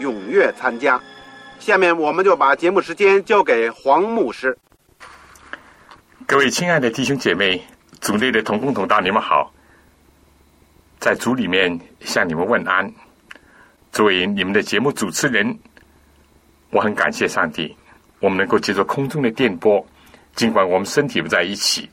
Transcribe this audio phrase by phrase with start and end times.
[0.00, 1.00] 踊跃参加。
[1.58, 4.56] 下面我们就把节目时间交给黄牧师。
[6.26, 7.62] 各位亲爱的弟兄姐妹、
[8.00, 9.52] 组内的同工同道，你们好，
[11.00, 12.92] 在组里面向你们问安。
[13.90, 15.58] 作为你们的节目主持人，
[16.70, 17.74] 我很感谢上帝，
[18.20, 19.84] 我们能够接受空中的电波，
[20.36, 21.88] 尽管我们身体不在一起。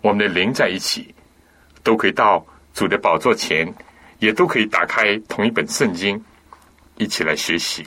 [0.00, 1.12] 我们的灵在一起，
[1.82, 3.74] 都可以到主的宝座前，
[4.20, 6.22] 也都可以打开同一本圣经，
[6.98, 7.86] 一起来学习。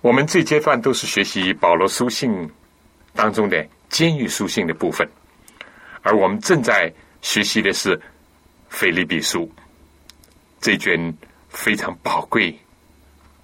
[0.00, 2.50] 我们这阶段都是学习保罗书信
[3.14, 5.08] 当中的监狱书信的部分，
[6.02, 8.00] 而我们正在学习的是
[8.68, 9.50] 腓利比书
[10.60, 11.12] 这卷
[11.48, 12.56] 非常宝贵、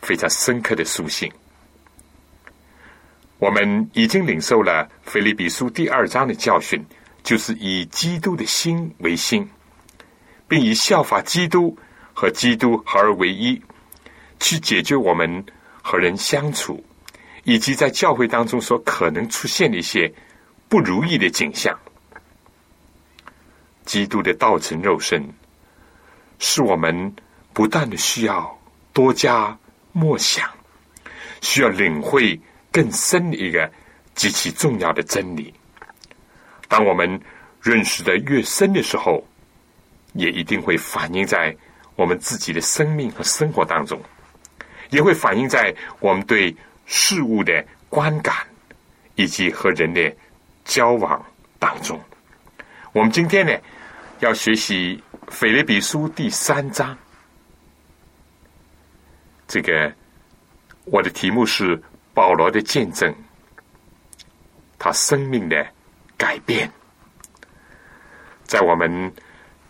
[0.00, 1.30] 非常深刻的书信。
[3.38, 6.82] 我们已经领受了《腓立比书》第二章的教训，
[7.22, 9.46] 就是以基督的心为心，
[10.48, 11.76] 并以效法基督
[12.14, 13.60] 和基督合而为一，
[14.44, 15.42] 去解决我们
[15.80, 16.84] 和人相处，
[17.44, 20.12] 以及在教会当中所可能出现的一些
[20.68, 21.74] 不如意的景象。
[23.86, 25.26] 基督的道成肉身，
[26.38, 27.16] 是我们
[27.54, 28.60] 不断的需要
[28.92, 29.56] 多加
[29.92, 30.46] 默想，
[31.40, 32.38] 需要领会。
[32.74, 33.70] 更深的一个
[34.16, 35.54] 极其重要的真理。
[36.66, 37.20] 当我们
[37.62, 39.24] 认识的越深的时候，
[40.14, 41.56] 也一定会反映在
[41.94, 43.96] 我们自己的生命和生活当中，
[44.90, 46.54] 也会反映在我们对
[46.86, 48.34] 事物的观感
[49.14, 50.14] 以及和人的
[50.64, 51.24] 交往
[51.58, 52.00] 当中。
[52.92, 53.52] 我们今天呢，
[54.20, 56.96] 要学习《腓立比书》第三章。
[59.46, 59.92] 这个
[60.84, 61.82] 我的题目是。
[62.14, 63.12] 保罗的见证，
[64.78, 65.66] 他生命的
[66.16, 66.70] 改变，
[68.44, 69.12] 在我们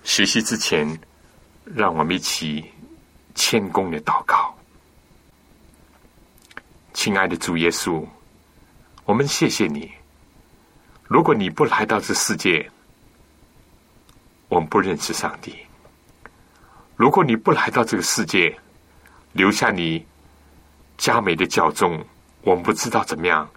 [0.03, 0.87] 学习之前，
[1.65, 2.71] 让我们一起
[3.35, 4.55] 谦恭的祷告。
[6.95, 8.07] 亲爱的主耶稣，
[9.05, 9.93] 我们谢谢你。
[11.09, 12.71] 如果你不来到这世界，
[14.49, 15.53] 我们不认识上帝；
[16.97, 18.57] 如果你不来到这个世界，
[19.33, 20.07] 留下你
[20.97, 22.03] 佳美的教宗。
[22.43, 23.49] 我们不知道怎么样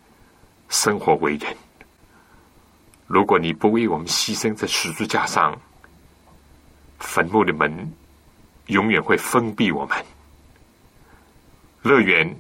[0.70, 1.56] 生活为人。
[3.06, 5.58] 如果你不为我们牺牲在十字架上，
[7.00, 7.94] 坟墓的门
[8.66, 10.06] 永远会封闭我们。
[11.84, 12.36] 乐园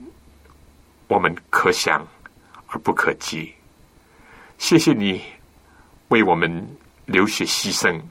[1.07, 2.05] 我们可想
[2.67, 3.53] 而不可及。
[4.57, 5.21] 谢谢你
[6.09, 6.67] 为我们
[7.05, 8.01] 流血牺牲，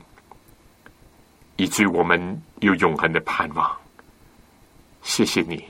[1.57, 3.77] 以至于我们有永恒的盼望。
[5.03, 5.65] 谢谢你。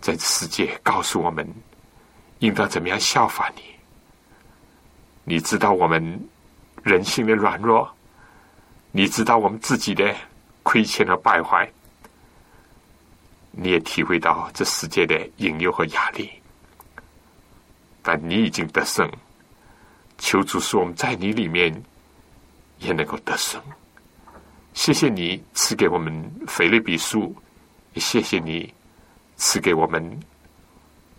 [0.00, 1.48] 在世界告诉我们，
[2.40, 3.62] 应当怎么样效法你？
[5.24, 6.28] 你知道我们
[6.82, 7.90] 人性的软弱，
[8.90, 10.14] 你知道我们自己的
[10.62, 11.66] 亏欠和败坏，
[13.56, 16.30] 你也体会到这世界的引诱和压力，
[18.02, 19.10] 但你已经得胜。
[20.18, 21.82] 求主使我们在你里面
[22.78, 23.60] 也能够得胜。
[24.72, 27.34] 谢谢你赐给我们腓利比书，
[27.92, 28.72] 也谢谢你。
[29.36, 30.20] 赐给我们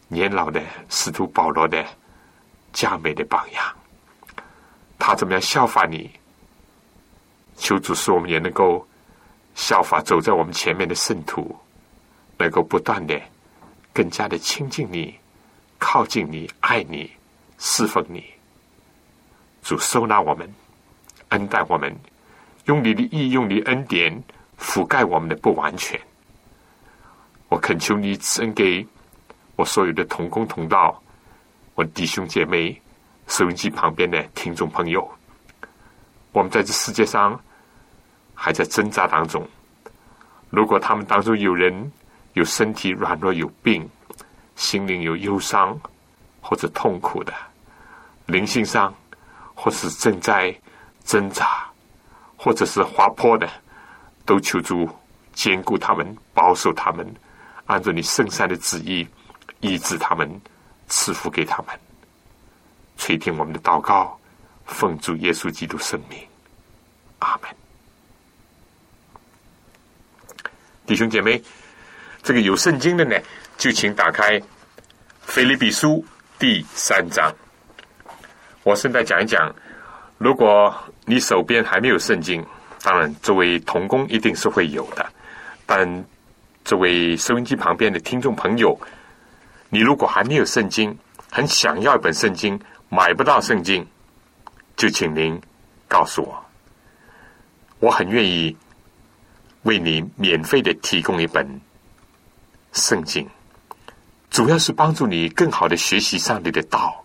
[0.08, 1.86] 年老的使徒保罗的
[2.72, 3.76] 佳美的榜样，
[4.98, 6.10] 他怎么样效法你？
[7.58, 8.88] 求主使我们也能够
[9.54, 11.54] 效法走在我们前面的圣徒，
[12.38, 13.20] 能够不断的
[13.94, 15.18] 更加的亲近你、
[15.78, 17.10] 靠近你、爱你、
[17.58, 18.24] 侍奉你。
[19.64, 20.54] 主收纳我们，
[21.30, 21.96] 恩待我们，
[22.66, 24.24] 用你的意，用你恩典
[24.60, 26.00] 覆盖我们的不完全。
[27.50, 28.86] 我恳求你赐恩给
[29.56, 31.02] 我所有的同工同道，
[31.74, 32.80] 我弟兄姐妹，
[33.28, 35.10] 收音机旁边的听众朋友。
[36.32, 37.40] 我们在这世界上
[38.34, 39.48] 还在挣扎当中，
[40.50, 41.92] 如果他们当中有人
[42.36, 43.90] 有身体软弱、有病，
[44.56, 45.78] 心灵有忧伤
[46.42, 47.34] 或者痛苦的，
[48.26, 48.94] 灵性上
[49.54, 50.54] 或是正在
[51.04, 51.66] 挣扎，
[52.38, 53.50] 或者是滑坡的，
[54.26, 54.88] 都求助
[55.34, 57.08] 兼顾他们，保守他们，
[57.66, 59.08] 按照你圣善的旨意
[59.62, 60.30] 医治他们，
[60.88, 61.80] 赐福给他们，
[62.98, 64.20] 垂听我们的祷告，
[64.66, 66.20] 奉主耶稣基督圣名，
[67.20, 67.50] 阿门。
[70.86, 71.42] 弟兄姐妹，
[72.26, 73.16] 这个有圣经的呢，
[73.56, 74.40] 就请打开
[75.22, 76.04] 《腓立比书》
[76.40, 77.32] 第三章。
[78.64, 79.54] 我顺带讲一讲，
[80.18, 80.76] 如果
[81.06, 82.44] 你手边还没有圣经，
[82.82, 85.06] 当然作为童工一定是会有的。
[85.68, 86.04] 但
[86.64, 88.76] 作为收音机旁边的听众朋友，
[89.70, 90.98] 你如果还没有圣经，
[91.32, 93.86] 很想要一本圣经，买不到圣经，
[94.76, 95.40] 就请您
[95.88, 96.46] 告诉我，
[97.82, 98.58] 我很愿意。
[99.62, 101.44] 为你免费的提供一本
[102.76, 103.28] 圣经，
[104.30, 107.04] 主要是帮助你更好的学习上帝的道，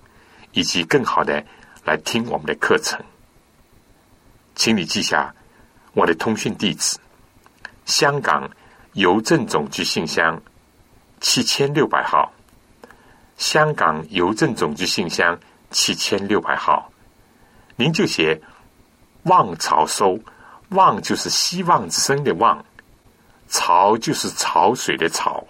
[0.50, 1.44] 以及更好的
[1.84, 3.00] 来听我们的课程。
[4.56, 5.32] 请你记下
[5.94, 6.98] 我的通讯地址：
[7.86, 8.50] 香港
[8.94, 10.42] 邮政总局信箱
[11.20, 12.32] 七千六百号。
[13.36, 15.38] 香港邮政总局信箱
[15.70, 16.90] 七千六百号，
[17.76, 18.42] 您就写
[19.22, 20.18] “望潮收”。
[20.70, 22.64] 望就是希望之声的望，
[23.48, 25.44] 潮就是潮水的潮。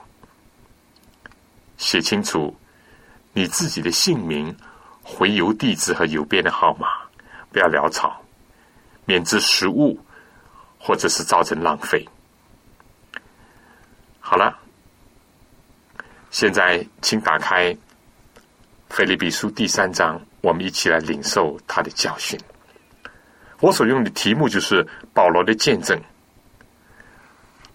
[1.80, 2.54] 写清楚
[3.32, 4.54] 你自己的姓名、
[5.02, 6.88] 回邮地址和邮编的号码，
[7.50, 8.22] 不要潦草，
[9.06, 9.98] 免致失误
[10.78, 12.06] 或者是造成浪费。
[14.20, 14.58] 好了，
[16.30, 17.72] 现在请打开
[18.90, 22.38] 《菲利比书》第三章，我们一起来领受他的教训。
[23.60, 25.98] 我所用的题目就是保罗的见证，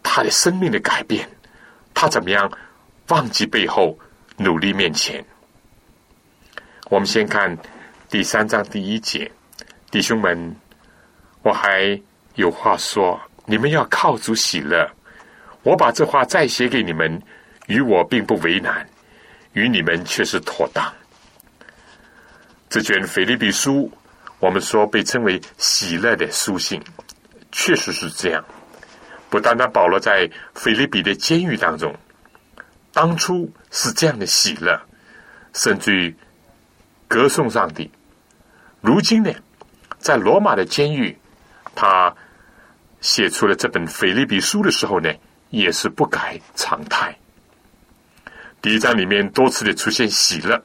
[0.04, 1.28] 他的生命的改变，
[1.96, 2.51] 他怎么样
[3.10, 3.98] 忘记背后，
[4.38, 5.24] 努力面前。
[6.90, 7.56] 我们先看
[8.10, 9.31] 第三章第一节，
[9.92, 10.56] 弟兄们，
[11.44, 12.00] 我还
[12.36, 14.90] 有话说，你们要靠主喜乐。
[15.63, 17.22] 我把这话再写给你们，
[17.68, 18.88] 与我并不为难，
[19.54, 20.94] 与你们却是妥当。
[22.69, 23.92] 这卷腓立比书。
[24.40, 26.80] 我们说被称为喜乐的书信，
[27.51, 28.44] 确实是这样。
[29.30, 31.96] 不单单保罗在菲利比的监狱当中，
[32.95, 34.80] 当初是这样的喜乐，
[35.51, 36.15] 甚至于
[37.09, 37.92] 歌颂上帝。
[38.80, 39.30] 如今呢，
[40.00, 41.13] 在罗马的监狱，
[41.75, 42.15] 他
[43.01, 45.13] 写出了这本菲利比书的时候呢，
[45.50, 47.13] 也是不改常态。
[48.62, 50.63] 第一章里面多次的出现喜乐，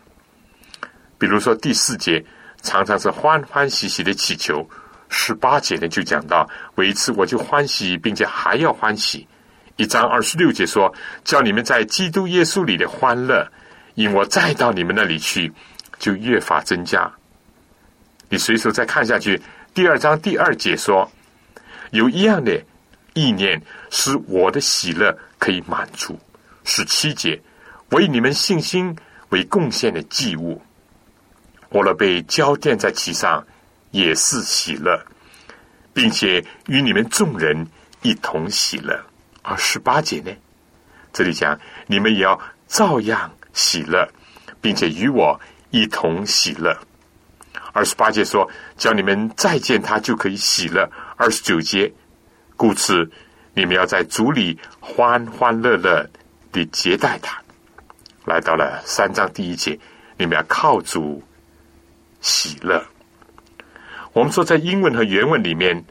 [1.18, 2.24] 比如说第四节。
[2.62, 4.68] 常常是欢欢喜喜的祈求。
[5.08, 9.26] 十八节呢就讲到，为此我就欢喜，并且还要欢喜。
[9.80, 10.94] 一章二十六节说，
[11.24, 13.50] 叫你们在基督耶稣里的欢乐，
[13.94, 15.50] 因我再到你们那里去，
[15.98, 17.10] 就越发增加。
[18.28, 19.40] 你随手再看下去，
[19.72, 21.10] 第二章第二节说，
[21.92, 22.62] 有一样的
[23.14, 26.20] 意念，使我的喜乐可以满足。
[26.62, 27.40] 十七节，
[27.92, 28.94] 为你们信心
[29.30, 30.60] 为贡献的祭物。
[31.70, 33.42] 我若被交奠在其上，
[33.92, 35.02] 也是喜乐，
[35.94, 37.66] 并且与你们众人
[38.02, 39.06] 一同喜乐。
[39.50, 40.30] 二十八节呢？
[41.12, 41.58] 这里讲
[41.88, 44.08] 你们也要照样喜乐，
[44.60, 45.40] 并且与我
[45.70, 46.78] 一同喜乐。
[47.72, 50.88] 二十八节说，叫你们再见他就可以喜乐。
[51.16, 51.92] 二十九节，
[52.56, 53.10] 故此
[53.52, 56.08] 你们要在主里欢欢乐乐
[56.52, 57.42] 地接待他。
[58.26, 59.76] 来到了三章第一节，
[60.16, 61.20] 你们要靠主。
[62.20, 62.86] 喜乐。
[64.12, 65.84] 我们说，在英文和原文里面，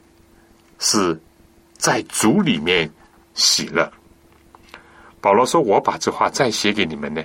[0.78, 1.20] 是
[1.76, 2.90] 在主里面
[3.34, 3.90] 喜乐。
[5.20, 7.22] 保罗说：“我把这话再写给你们呢，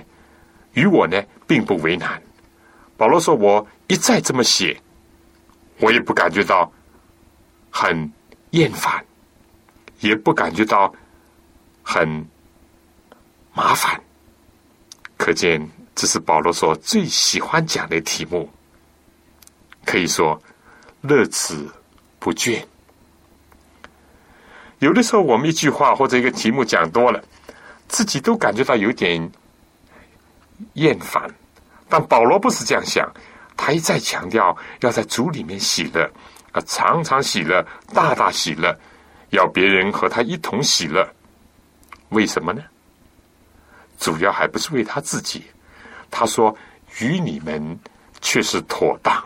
[0.74, 2.22] 与我呢并不为难。”
[2.96, 4.80] 保罗说：“我一再这么写，
[5.80, 6.70] 我也不感觉到
[7.70, 8.12] 很
[8.50, 9.04] 厌烦，
[10.00, 10.94] 也不感觉到
[11.82, 12.26] 很
[13.52, 14.00] 麻烦。
[15.16, 18.48] 可见，这是保罗所最喜欢讲的题目。”
[19.86, 20.42] 可以说
[21.02, 21.70] 乐此
[22.18, 22.62] 不倦。
[24.86, 27.20] 有的时候，我们一句话或者一个题目讲多了，
[27.88, 29.28] 自己都感觉到有点
[30.74, 31.28] 厌烦。
[31.88, 33.12] 但保罗不是这样想，
[33.56, 36.08] 他一再强调要在主里面喜乐，
[36.52, 38.72] 啊，常常喜乐，大大喜乐，
[39.30, 41.04] 要别人和他一同喜乐。
[42.10, 42.62] 为什么呢？
[43.98, 45.42] 主要还不是为他自己。
[46.12, 46.56] 他说
[47.02, 47.76] ：“与你们
[48.20, 49.20] 却是妥当。”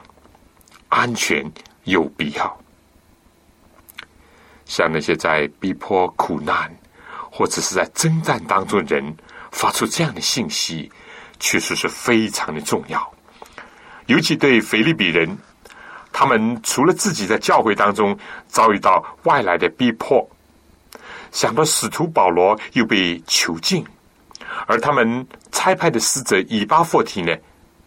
[0.89, 1.45] 安全
[1.85, 2.59] 有必要，
[4.71, 6.73] 像那些在逼迫、苦难
[7.29, 9.17] 或者是在征战当中的人
[9.51, 10.89] 发出这样的信息，
[11.41, 13.13] 确实是非常的重要。
[14.07, 15.37] 尤其对腓利比人，
[16.13, 20.25] 他们除了自己在教会当中遭遇到外来的逼迫，
[21.33, 23.85] 想到使徒保罗又被囚禁，
[24.69, 27.37] 而他们差派的使者以巴弗提呢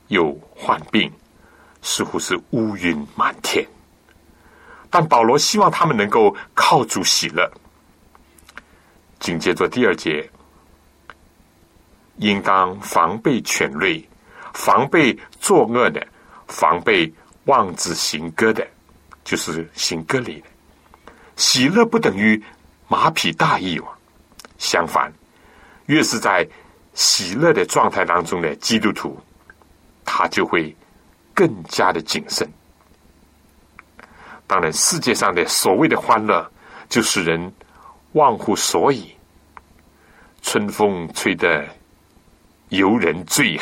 [0.09, 1.09] 又患病，
[1.81, 3.65] 似乎是乌云满天。
[4.93, 7.51] 但保罗希望他们能够靠主喜乐。
[9.19, 10.29] 紧接着第二节，
[12.17, 14.07] 应当防备犬类，
[14.53, 16.07] 防备作恶的，
[16.47, 17.11] 防备
[17.45, 18.67] 妄自行歌的，
[19.23, 20.47] 就是行歌里的。
[21.37, 22.39] 喜乐不等于
[22.87, 23.87] 马匹大意哦，
[24.59, 25.11] 相反，
[25.87, 26.47] 越是在
[26.93, 29.19] 喜乐的状态当中的基督徒，
[30.05, 30.75] 他就会
[31.33, 32.47] 更加的谨慎。
[34.53, 36.47] 当然，世界上的所谓的欢乐，
[36.87, 37.51] 就使人
[38.11, 39.11] 忘乎所以。
[40.43, 41.67] 春风吹得
[42.69, 43.59] 游人醉，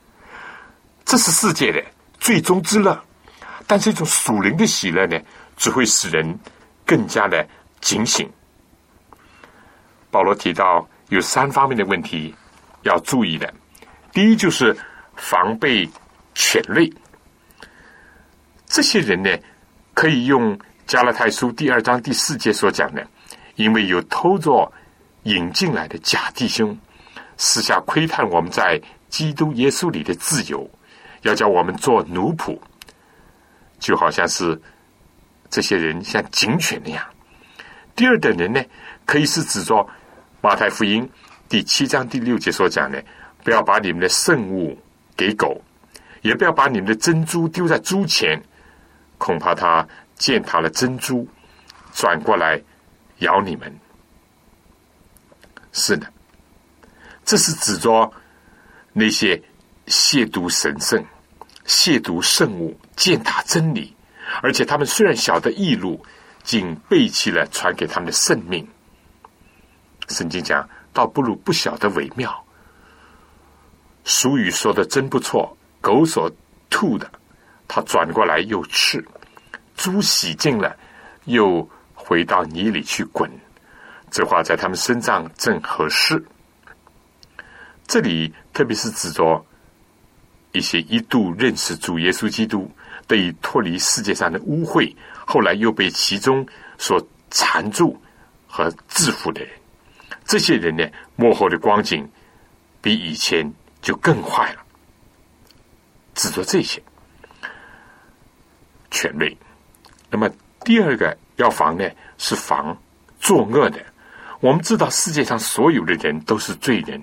[1.06, 1.82] 这是世界的
[2.20, 3.02] 最终之乐。
[3.66, 5.18] 但是，一种属灵的喜乐呢，
[5.56, 6.38] 只会使人
[6.84, 7.48] 更加的
[7.80, 8.30] 警醒。
[10.10, 12.34] 保罗提到有三方面的问题
[12.82, 13.50] 要注意的：
[14.12, 14.76] 第一，就是
[15.16, 15.88] 防备
[16.34, 16.92] 犬类。
[18.66, 19.30] 这些人呢？
[19.98, 23.04] 可以用加拉太书第二章第四节所讲的，
[23.56, 24.72] 因为有偷着
[25.24, 26.78] 引进来的假弟兄，
[27.36, 30.70] 私下窥探我们在基督耶稣里的自由，
[31.22, 32.56] 要叫我们做奴仆，
[33.80, 34.56] 就好像是
[35.50, 37.04] 这些人像警犬那样。
[37.96, 38.62] 第二等人呢，
[39.04, 39.84] 可以是指着
[40.40, 41.10] 马太福音
[41.48, 43.04] 第七章第六节所讲的，
[43.42, 44.78] 不要把你们的圣物
[45.16, 45.60] 给狗，
[46.22, 48.40] 也不要把你们的珍珠丢在猪前。
[49.18, 51.28] 恐怕他践踏了珍珠，
[51.92, 52.62] 转过来
[53.18, 53.78] 咬你们。
[55.72, 56.10] 是的，
[57.24, 58.10] 这是指着
[58.92, 59.36] 那些
[59.86, 61.04] 亵渎神圣、
[61.66, 63.94] 亵渎圣物、践踏真理，
[64.42, 66.04] 而且他们虽然晓得异路，
[66.42, 68.66] 竟背弃了传给他们的圣命。
[70.08, 72.44] 圣经讲，倒不如不晓得为妙。
[74.04, 76.32] 俗语说的真不错，狗所
[76.70, 77.10] 吐的。
[77.68, 79.06] 他转过来又吃，
[79.76, 80.74] 猪洗净了，
[81.26, 83.30] 又回到泥里去滚。
[84.10, 86.20] 这话在他们身上正合适。
[87.86, 89.44] 这里特别是指着
[90.52, 92.70] 一些一度认识主耶稣基督、
[93.06, 94.94] 得以脱离世界上的污秽，
[95.26, 96.46] 后来又被其中
[96.78, 96.98] 所
[97.30, 98.00] 缠住
[98.46, 99.50] 和制服的人。
[100.24, 102.10] 这些人呢，幕后的光景
[102.80, 103.50] 比以前
[103.82, 104.62] 就更坏了。
[106.14, 106.82] 指着这些。
[108.90, 109.36] 犬类，
[110.10, 110.30] 那么
[110.64, 112.76] 第二个要防呢，是防
[113.20, 113.84] 作恶的。
[114.40, 117.00] 我们知道世界上所有的人都是罪人，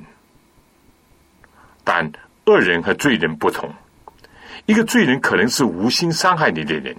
[1.83, 2.09] 但
[2.45, 3.69] 恶人和罪人不同。
[4.65, 6.95] 一个罪人可能是无心伤害你的人，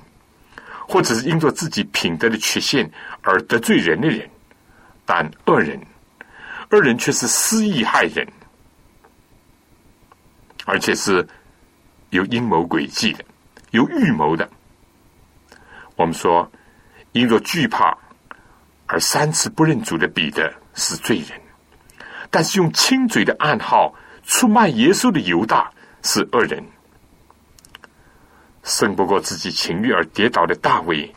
[0.86, 2.88] 或者是因着自己品德的缺陷
[3.22, 4.28] 而得罪人的人，
[5.04, 5.80] 但恶人，
[6.70, 8.26] 恶人却是私意害人，
[10.64, 11.26] 而且是
[12.10, 13.24] 有阴谋诡计的，
[13.70, 14.48] 有预谋的。
[15.96, 16.50] 我们说，
[17.12, 17.96] 因着惧怕
[18.86, 21.40] 而三次不认主的彼得是罪人；
[22.30, 25.72] 但是用亲嘴的暗号出卖耶稣的犹大
[26.02, 26.62] 是恶人；
[28.62, 31.10] 胜不过自己情欲而跌倒的大卫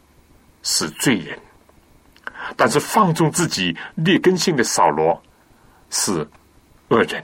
[0.63, 1.37] 是罪人；
[2.55, 5.21] 但是放纵自己劣根性的扫罗
[5.89, 6.25] 是
[6.87, 7.21] 恶人。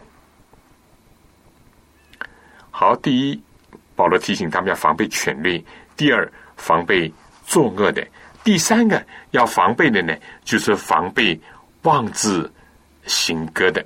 [2.70, 3.42] 好，第一，
[3.96, 5.64] 保罗提醒他们要防备权力；
[5.96, 7.14] 第二，防备。
[7.46, 8.06] 作恶的
[8.44, 11.40] 第三个要防备的呢，就是防备
[11.84, 12.52] 妄自
[13.06, 13.86] 行歌的。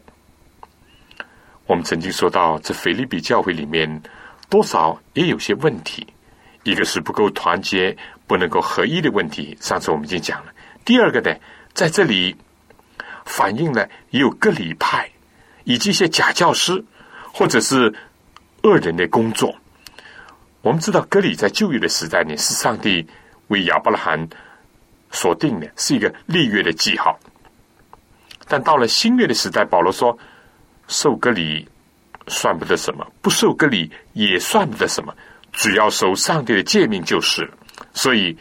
[1.66, 4.02] 我们曾经说到，这菲利比教会里面
[4.50, 6.08] 多少也有些问题，
[6.64, 7.96] 一个是不够团结、
[8.28, 9.58] 不能够合一的问题。
[9.62, 10.52] 上次我们已经讲了。
[10.84, 11.36] 第二个呢，
[11.74, 12.36] 在这里
[13.24, 15.10] 反映了也有各礼派
[15.64, 16.84] 以及一些假教师
[17.32, 17.94] 或者是
[18.64, 19.56] 恶人的工作。
[20.62, 23.08] 我们知道，格里在旧约的时代呢，是上帝。
[23.50, 24.28] 为亚伯拉罕
[25.12, 27.20] 所定的是一个立约的记号，
[28.48, 30.18] 但到了新约的时代，保罗说
[30.88, 31.68] 受割礼
[32.28, 35.14] 算不得什么，不受割礼也算不得什么，
[35.52, 37.50] 只要守上帝的诫命就是。
[37.94, 38.38] 所以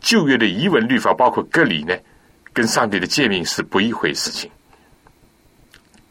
[0.00, 1.94] 旧约的遗文律法，包括割礼呢，
[2.52, 4.50] 跟上帝的诫命是不一回事情。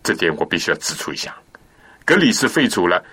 [0.04, 1.36] 这点我必须要指出一下，
[2.06, 3.04] 割礼是废除了，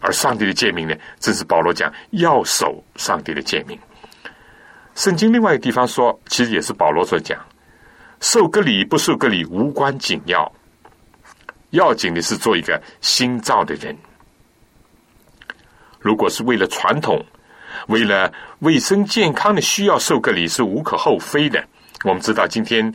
[0.00, 3.78] 而上帝的诫命呢，正是保罗讲要守上帝的诫命。
[4.96, 7.38] 圣经另外一个地方说，其实也是保罗所讲，
[8.20, 10.50] 受割礼不受割礼无关紧要，
[11.70, 13.94] 要紧的是做一个新造的人。
[16.00, 17.22] 如果是为了传统、
[17.88, 21.62] 为了卫生健康的需要受割礼，是无可厚非的。
[22.04, 22.92] 我们知道，今天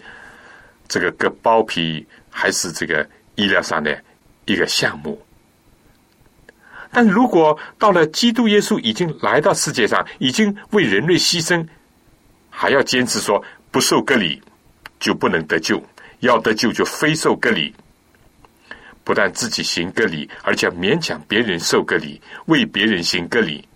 [0.87, 3.95] 这个割包皮还是这个医疗上的
[4.45, 5.21] 一个项目。
[6.91, 11.65] 但如果到了基督耶稣已经来到世界上，已经为人类牺牲，
[12.51, 14.39] 还要坚持说不受割礼
[14.99, 15.81] 就不能得救，
[16.19, 17.73] 要得救就非受割礼。
[19.03, 23.67] 不但自己行割礼，而且勉强别人受割礼，为别人行割礼，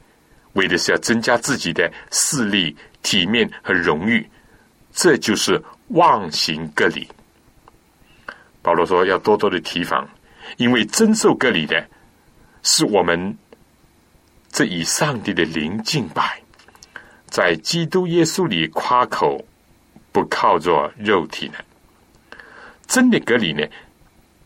[0.54, 4.30] 为的是要增加自己的势力、体面和荣誉。
[4.92, 7.08] 这就是妄行割礼。
[8.62, 10.08] 保罗说要多多的提防，
[10.58, 11.84] 因为真受割礼的。
[12.68, 13.38] 是我们
[14.52, 16.42] 这以上帝的灵敬拜，
[17.36, 19.44] 在基督耶稣里夸口，
[20.14, 21.56] 不靠着肉体呢？
[22.88, 23.62] 真的隔离呢，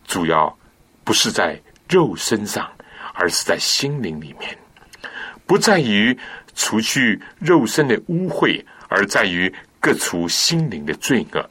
[0.08, 0.58] 主要
[1.04, 1.56] 不是在
[1.88, 2.68] 肉身上，
[3.14, 4.58] 而是在心灵里面，
[5.46, 6.18] 不在于
[6.56, 11.48] 除去肉身的污秽，而在于各除心灵的罪恶。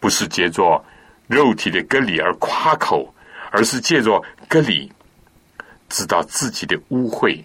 [0.00, 0.82] 不是借着
[1.26, 3.14] 肉体的割礼而夸口，
[3.50, 4.90] 而是借着割礼。
[5.90, 7.38] 知道自己的污秽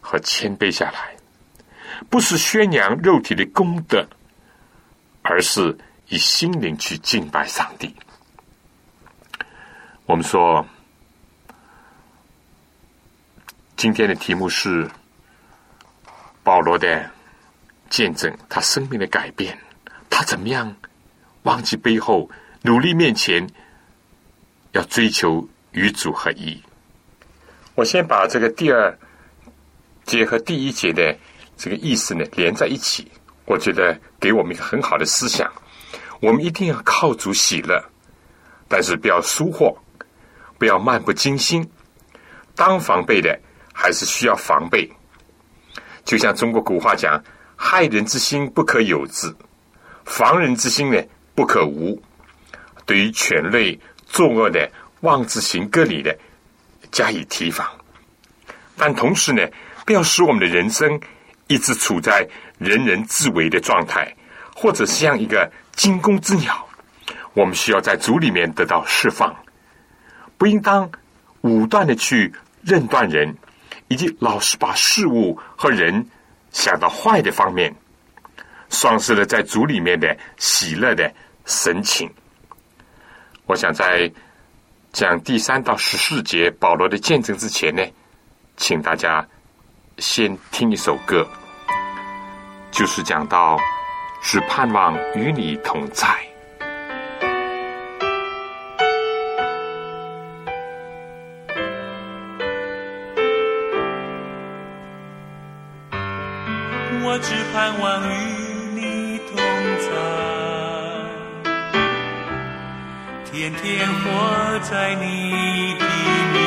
[0.00, 1.11] 和谦卑下来，
[2.08, 4.06] 不是宣扬肉体的功德，
[5.22, 5.76] 而是
[6.08, 7.94] 以心灵去敬拜上帝。
[10.06, 10.66] 我们说，
[13.76, 14.90] 今天的题目是
[16.42, 17.10] 保罗的
[17.88, 19.58] 见证，他生命的改变，
[20.10, 20.74] 他怎么样
[21.44, 22.28] 忘记背后，
[22.62, 23.48] 努力面前，
[24.72, 26.60] 要追求与主合一。
[27.74, 28.98] 我先把这个第二
[30.04, 31.16] 节和第一节的
[31.56, 33.10] 这个意思呢连在一起，
[33.44, 35.50] 我觉得给我们一个很好的思想。
[36.20, 37.82] 我们一定要靠主喜乐，
[38.68, 39.76] 但是不要疏忽，
[40.58, 41.68] 不要漫不经心。
[42.54, 43.38] 当防备的
[43.72, 44.90] 还是需要防备。
[46.04, 47.22] 就像中国古话讲
[47.56, 49.34] ：“害人之心不可有之，
[50.04, 51.02] 防人之心呢
[51.34, 52.00] 不可无。”
[52.86, 56.16] 对于犬类作恶的、妄自行割礼的。
[56.90, 57.66] 加以提防，
[58.76, 59.48] 但同时呢，
[59.86, 61.00] 不要使我们的人生
[61.52, 64.10] 一直处在人人自危的状态，
[64.56, 66.66] 或者像一个惊弓之鸟。
[67.34, 69.36] 我们需要在主里面得到释放，
[70.38, 70.90] 不应当
[71.42, 73.36] 武断的去认断人，
[73.88, 76.08] 以及老是把事物和人
[76.52, 77.74] 想到坏的方面，
[78.70, 81.12] 丧失了在主里面的喜乐的
[81.44, 82.10] 神情。
[83.44, 84.10] 我想在。
[84.92, 87.82] 讲第三到十四节保罗的见证之前呢，
[88.58, 89.26] 请大家
[89.96, 91.26] 先听一首歌，
[92.72, 93.58] 就是讲到
[94.22, 96.08] 只盼望与你同在。
[107.04, 108.14] 我只盼望与
[108.74, 109.36] 你同
[109.78, 109.90] 在。
[113.30, 115.84] 天天活在你的
[116.32, 116.42] 面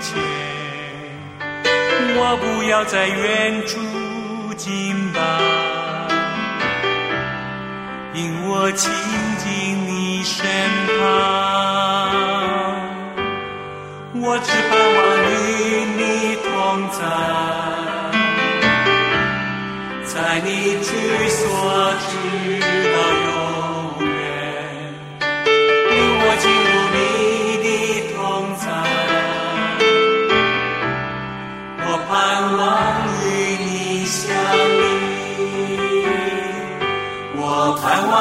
[0.00, 0.20] 前，
[2.16, 3.78] 我不要在远处
[4.58, 5.20] 敬拜，
[8.12, 8.90] 因我亲
[9.38, 10.44] 近你身
[10.98, 11.00] 旁。
[14.20, 14.98] 我只盼望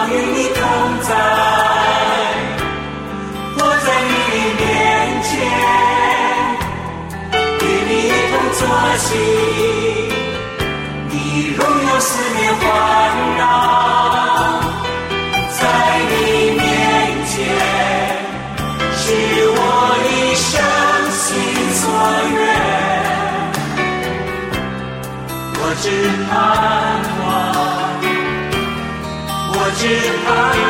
[0.10, 0.60] 与你同
[1.02, 1.10] 在，
[3.58, 4.64] 我在你的面
[5.28, 5.30] 前，
[7.60, 8.60] 与你一同作
[8.98, 9.10] 戏，
[11.10, 11.14] 你
[11.58, 12.64] 荣耀四面环
[13.38, 13.42] 绕，
[15.60, 15.62] 在
[16.10, 16.12] 你
[16.56, 16.62] 面
[17.28, 17.36] 前，
[18.96, 19.06] 是
[19.56, 19.60] 我
[20.08, 20.48] 一生
[21.12, 21.26] 心
[21.76, 21.84] 所
[22.34, 22.40] 愿，
[25.60, 25.62] 我。
[25.80, 25.86] 只
[26.28, 26.32] 盼
[27.22, 27.26] 望
[29.80, 29.86] 只
[30.26, 30.28] 盼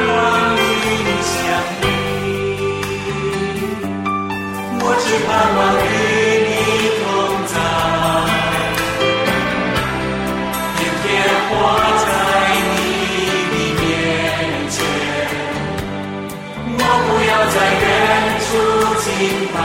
[0.10, 0.16] 望
[0.58, 1.36] 与你相
[1.82, 1.84] 依
[4.82, 5.88] 我只盼望与
[6.48, 6.52] 你
[7.00, 7.04] 同
[7.48, 7.56] 在。
[10.76, 11.06] 天天
[11.48, 11.52] 活
[12.04, 12.08] 在
[12.74, 12.76] 你
[13.48, 13.86] 的面
[14.76, 14.78] 前
[16.78, 17.86] 我不要在远
[18.44, 18.48] 处
[19.00, 19.06] 祈
[19.56, 19.58] 祷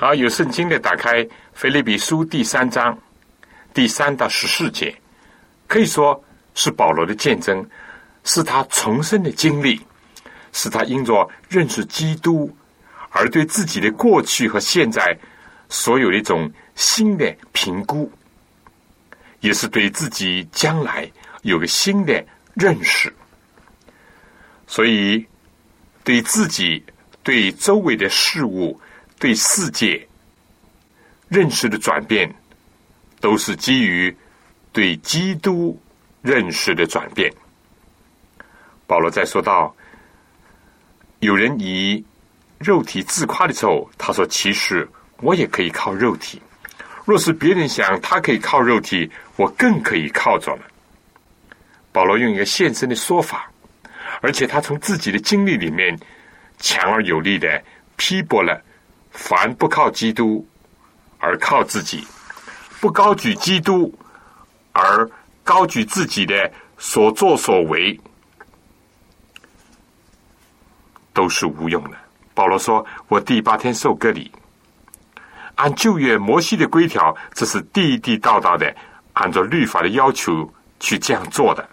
[0.00, 2.96] 好，有圣经的打开《腓立比书》第三章
[3.74, 4.96] 第三到十四节，
[5.66, 7.68] 可以说是保罗的见证，
[8.22, 9.84] 是他重生的经历，
[10.52, 12.48] 是他因着认识基督
[13.10, 15.18] 而对自己的过去和现在
[15.68, 18.08] 所有的一种新的评估，
[19.40, 21.10] 也是对自己将来
[21.42, 23.12] 有个新的认识。
[24.68, 25.26] 所以，
[26.04, 26.84] 对自己、
[27.24, 28.80] 对周围的事物、
[29.18, 30.06] 对世界
[31.28, 32.32] 认识的转变，
[33.20, 34.16] 都是基于
[34.72, 35.80] 对基督
[36.22, 37.32] 认识的转变。
[38.86, 39.74] 保罗在说到，
[41.20, 42.04] 有人以
[42.58, 46.40] 肉体自夸的时候，他说：“其实我也可以靠肉体。
[47.04, 50.62] 若是别人想他可以靠肉体，我更可以靠着了。”
[51.92, 53.50] 保罗用一个现身的说法，
[54.20, 55.98] 而且他从自己的经历里面
[56.58, 57.62] 强而有力的
[57.96, 58.62] 批驳了
[59.10, 60.46] 凡不靠基督
[61.18, 62.06] 而靠自己，
[62.80, 63.92] 不高举基督
[64.72, 65.10] 而
[65.42, 67.98] 高举自己的所作所为，
[71.12, 71.96] 都是无用的。
[72.34, 74.30] 保罗说：“我第八天受割礼，
[75.56, 78.72] 按旧约摩西的规条，这是地地道道的，
[79.14, 81.68] 按照律法的要求去这样做的。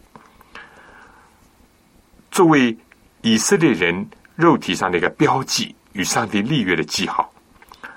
[2.31, 2.75] 作为
[3.21, 7.33] 以色列人肉体上的一个标记，与上帝立约的记号。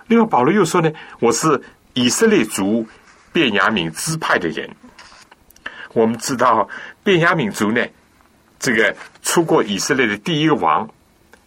[0.07, 2.87] 另外，保罗又说呢：我是以色列族
[3.33, 4.71] 便雅悯支派的人。
[5.93, 6.69] 我们知道，
[7.03, 7.85] 便雅悯族呢，
[8.59, 10.89] 这个出过以色列的第一个王，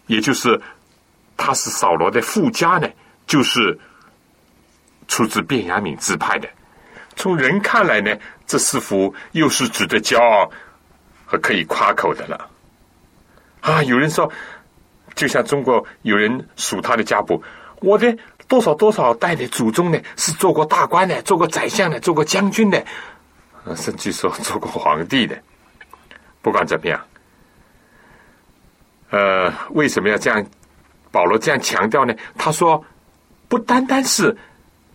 [0.07, 0.61] 也就是
[1.37, 2.87] 他是扫罗的父家呢，
[3.25, 3.79] 就是
[5.07, 6.49] 出自便雅悯支派的。
[7.15, 10.51] 从人看来呢，这似乎又是值得骄傲
[11.25, 12.49] 和可以夸口的了。
[13.61, 14.31] 啊，有人说，
[15.21, 17.39] 就像中国有人数他的家谱，
[17.79, 22.83] 我的多少多少代的祖宗呢，是做过大官的，做过宰相的，做过将军的，
[23.75, 25.39] 甚至说做过皇帝的。
[26.41, 26.99] 不管怎么样，
[29.11, 30.43] 呃，为什么要这样？
[31.11, 32.15] 保罗这样强调呢？
[32.35, 32.83] 他说，
[33.47, 34.35] 不单单是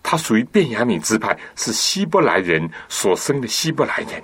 [0.03, 4.21] 他属于便雅敏支派，是希伯来人所生的希伯来人。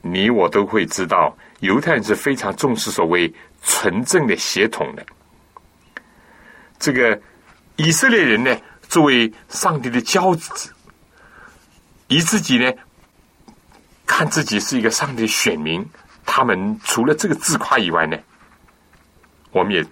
[0.00, 5.04] 你我都会知道，犹太人是非常重视所谓纯正的血统的。
[6.78, 7.18] 这个
[7.76, 10.70] 以色列人呢，作为上帝的骄子，
[12.08, 12.70] 以自己呢
[14.04, 15.84] 看自己是一个上帝的选民，
[16.24, 18.16] 他们除了这个自夸以外呢，
[19.52, 19.84] 我们也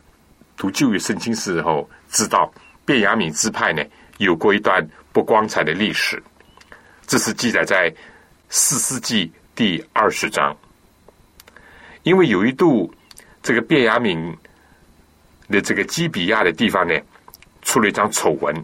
[0.56, 2.52] 读旧约圣经时候知道，
[2.84, 3.82] 便雅悯支派呢
[4.18, 6.22] 有过一段不光彩的历史，
[7.06, 7.92] 这是记载在
[8.50, 10.54] 四世纪第二十章。
[12.04, 12.94] 因为有一度，
[13.42, 14.36] 这个便雅悯
[15.48, 16.94] 的这个基比亚的地方呢，
[17.62, 18.54] 出了一张丑闻，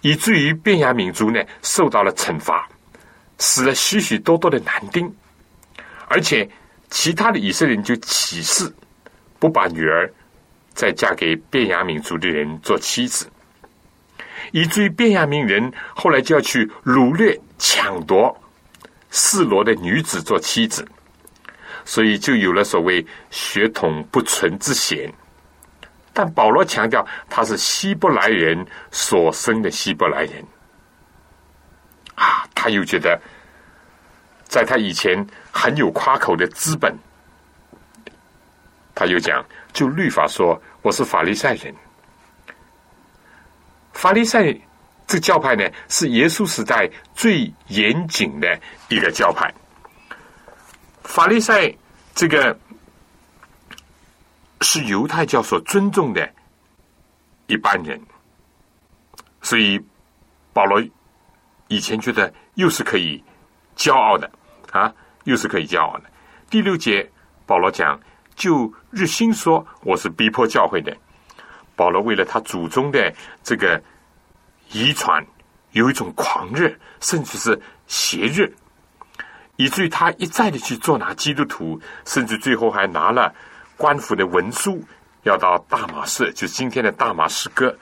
[0.00, 2.68] 以至于便雅悯族呢受到了惩罚，
[3.38, 5.14] 死了许许多多的男丁，
[6.08, 6.48] 而且
[6.88, 8.72] 其他的以色列人就起誓
[9.38, 10.10] 不把女儿
[10.72, 13.30] 再嫁给便雅悯族的人做妻子，
[14.52, 18.34] 以至于便雅悯人后来就要去掳掠、抢夺
[19.10, 20.86] 示罗的女子做妻子。
[21.84, 25.12] 所以就有了所谓血统不纯之嫌。
[26.12, 30.44] 但保罗强调他是希伯来人所生的希伯来人，
[32.16, 33.18] 啊，他又觉得
[34.44, 36.92] 在他以前很有夸口的资本，
[38.94, 41.72] 他又讲，就律法说我是法利赛人，
[43.92, 44.52] 法利赛
[45.06, 49.48] 这教派呢是耶稣时代最严谨的一个教派。
[51.10, 51.74] 法利赛
[52.14, 52.56] 这个
[54.60, 56.32] 是犹太教所尊重的
[57.48, 58.00] 一般人，
[59.42, 59.80] 所以
[60.52, 60.80] 保罗
[61.66, 63.22] 以前觉得又是可以
[63.76, 64.30] 骄傲的
[64.70, 64.94] 啊，
[65.24, 66.04] 又是可以骄傲的。
[66.48, 67.10] 第六节，
[67.44, 68.00] 保罗讲，
[68.36, 70.96] 就日心说我是逼迫教会的。
[71.74, 73.82] 保罗为了他祖宗的这个
[74.70, 75.26] 遗传，
[75.72, 78.48] 有一种狂热，甚至是邪热，
[79.60, 83.34] 以至于他一再的去捉拿基督徒，甚至最后还拿了
[83.76, 84.82] 官府的文书，
[85.24, 87.76] 要到大马士，就今天的大马士革，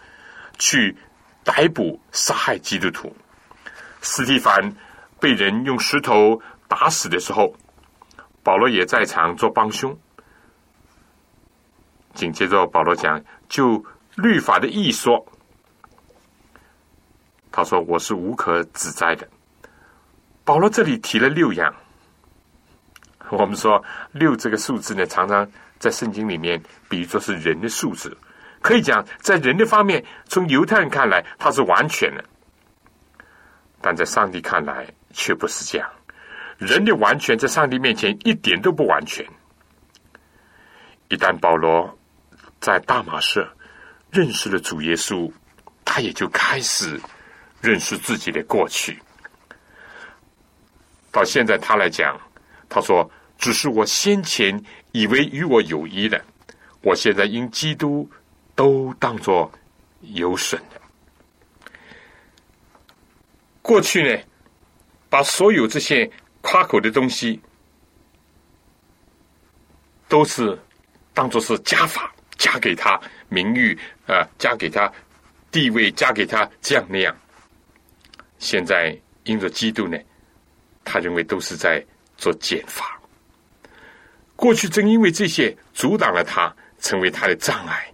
[0.59, 0.97] 去
[1.45, 3.17] 逮捕杀害基督徒。
[4.01, 4.75] 斯蒂凡
[5.21, 7.55] 被人用石头打死的时候，
[8.43, 9.97] 保罗也在场做帮凶。
[12.13, 13.87] 紧接着，保罗讲就
[14.17, 15.25] 律法的意说，
[17.53, 19.29] 他说我是无可指摘的。
[20.49, 21.75] 保罗这里提了六样，
[23.29, 25.47] 我们说六这个数字呢，常常
[25.79, 26.59] 在圣经里面
[26.89, 28.17] 比作是人的数字，
[28.63, 32.25] 可以讲在人的方面，从犹太人看来它是完全的，
[33.83, 35.87] 但在上帝看来却不是这样。
[36.57, 39.23] 人的完全在上帝面前一点都不完全。
[41.11, 41.95] 一旦保罗
[42.59, 43.47] 在大马士
[44.11, 45.31] 认识了主耶稣，
[45.85, 46.99] 他也就开始
[47.61, 48.99] 认识自己的过去。
[51.11, 52.19] 到现在他来讲，
[52.69, 56.25] 他说：“只是我先前以为与我有益的，
[56.83, 58.09] 我现在因基督
[58.55, 59.51] 都当作
[60.01, 60.81] 有损的。
[63.63, 64.23] 过去呢，
[65.09, 67.41] 把所有这些夸口的东西，
[70.09, 70.59] 都是
[71.13, 74.89] 当做是加法。”加给他名誉啊，加给他
[75.51, 77.13] 地位，加给他这样那样。
[78.39, 79.99] 现在因着基督呢，
[80.89, 81.85] 他认为都是在
[82.17, 82.99] 做减法。
[84.35, 87.93] 过去正因为这些阻挡了他，成为他的障碍，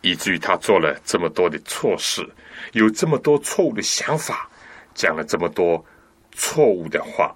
[0.00, 2.28] 以至于他做了这么多的错事，
[2.72, 4.50] 有这么多错误的想法，
[4.94, 5.84] 讲了这么多
[6.32, 7.34] 错误的话。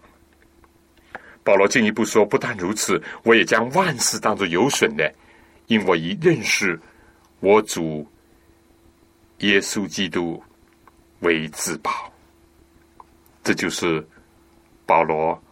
[1.45, 5.15] 保罗进一步说：“不但如此，我也将万事当作有损的。”
[5.69, 6.79] 因我已认识
[7.41, 8.07] 我主
[9.39, 10.43] 耶稣基督
[11.21, 12.13] 为至宝，
[13.43, 14.07] 这就是
[14.87, 15.43] 保罗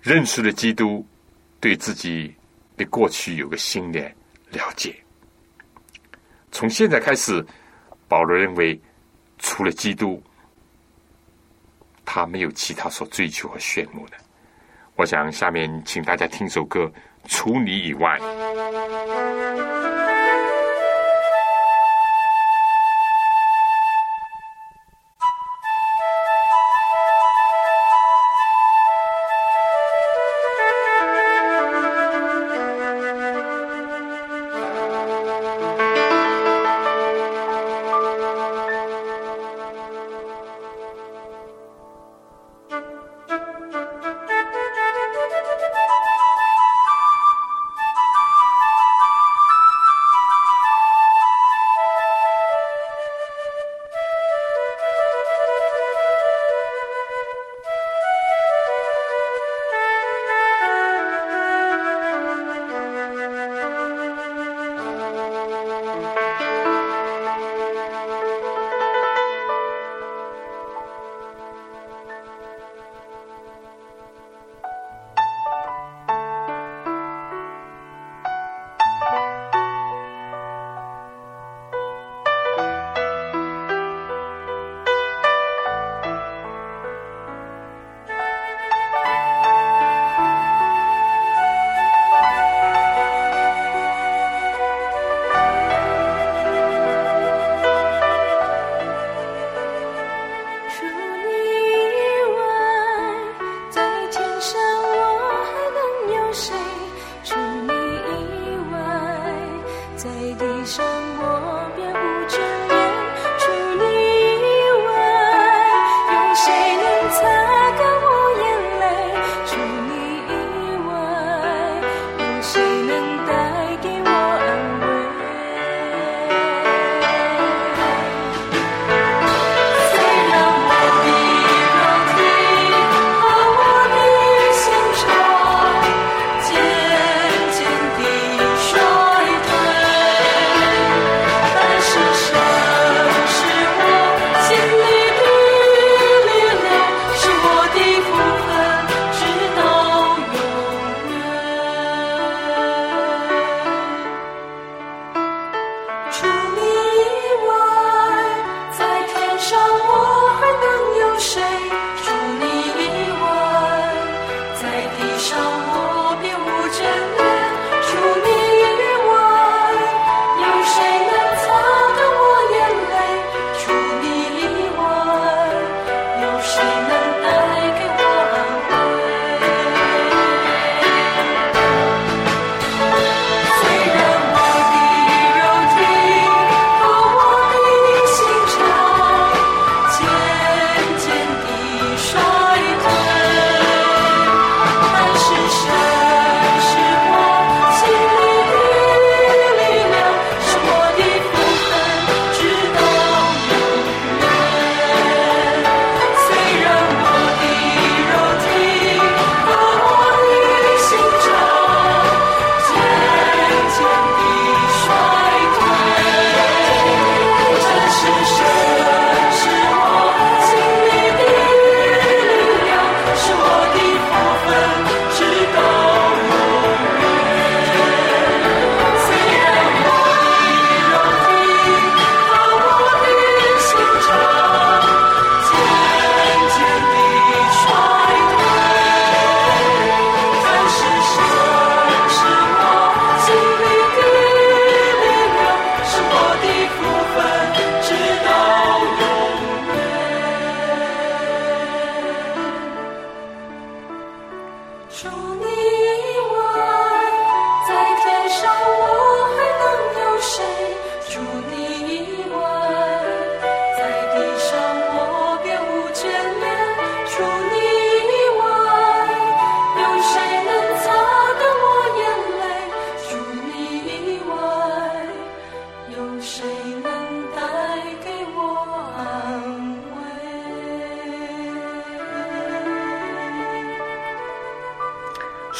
[0.00, 1.06] 认识了基督，
[1.60, 2.34] 对自己
[2.76, 4.00] 的过去有个新的
[4.50, 4.94] 了解。
[6.52, 7.44] 从现在开始，
[8.08, 8.80] 保罗认为
[9.38, 10.22] 除了基督，
[12.04, 14.16] 他没有其他所追求和炫目的。
[14.96, 16.90] 我想下面请大家听首歌。
[17.28, 18.18] 除你以外。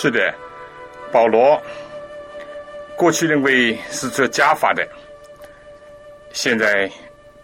[0.03, 0.35] 是的，
[1.13, 1.61] 保罗
[2.97, 4.83] 过去认为是做加法的，
[6.33, 6.91] 现在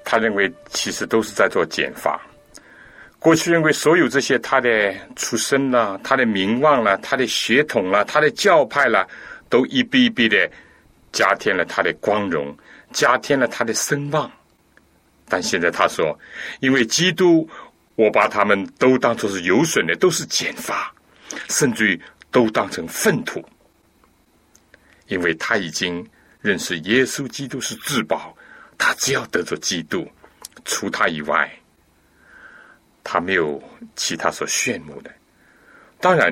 [0.02, 2.18] 他认为其实都是在做减法。
[3.18, 9.06] 过去认为所有这些他的出身啦、他的名望啦、他的血统啦、他的教派啦，
[9.50, 10.50] 都一笔一笔的
[11.12, 12.56] 加添了他的光荣，
[12.90, 14.32] 加添了他的声望。
[15.28, 16.18] 但现在他说，
[16.60, 17.46] 因为基督，
[17.96, 20.94] 我把他们都当作是有损的，都是减法，
[21.50, 22.00] 甚至于
[22.36, 23.42] 都当成粪土，
[25.06, 26.06] 因为他已经
[26.42, 28.36] 认识耶稣基督是至宝，
[28.76, 30.06] 他只要得着基督，
[30.66, 31.50] 除他以外。
[33.02, 33.62] 他没有
[33.94, 35.10] 其他所炫目的。
[35.98, 36.30] 当然，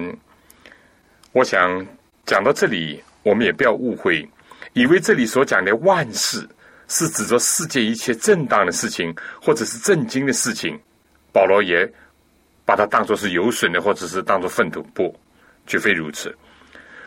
[1.32, 1.86] 我想
[2.26, 4.28] 讲到这里，我们也不要误会，
[4.74, 6.46] 以为这里所讲的万事
[6.86, 10.78] 是指着世界一切正当的事情，或者是正经的事情。
[11.32, 11.90] 保罗也
[12.66, 14.82] 把它当作是有损的，或者是当作粪土。
[14.92, 15.18] 不，
[15.66, 16.36] 绝非如此。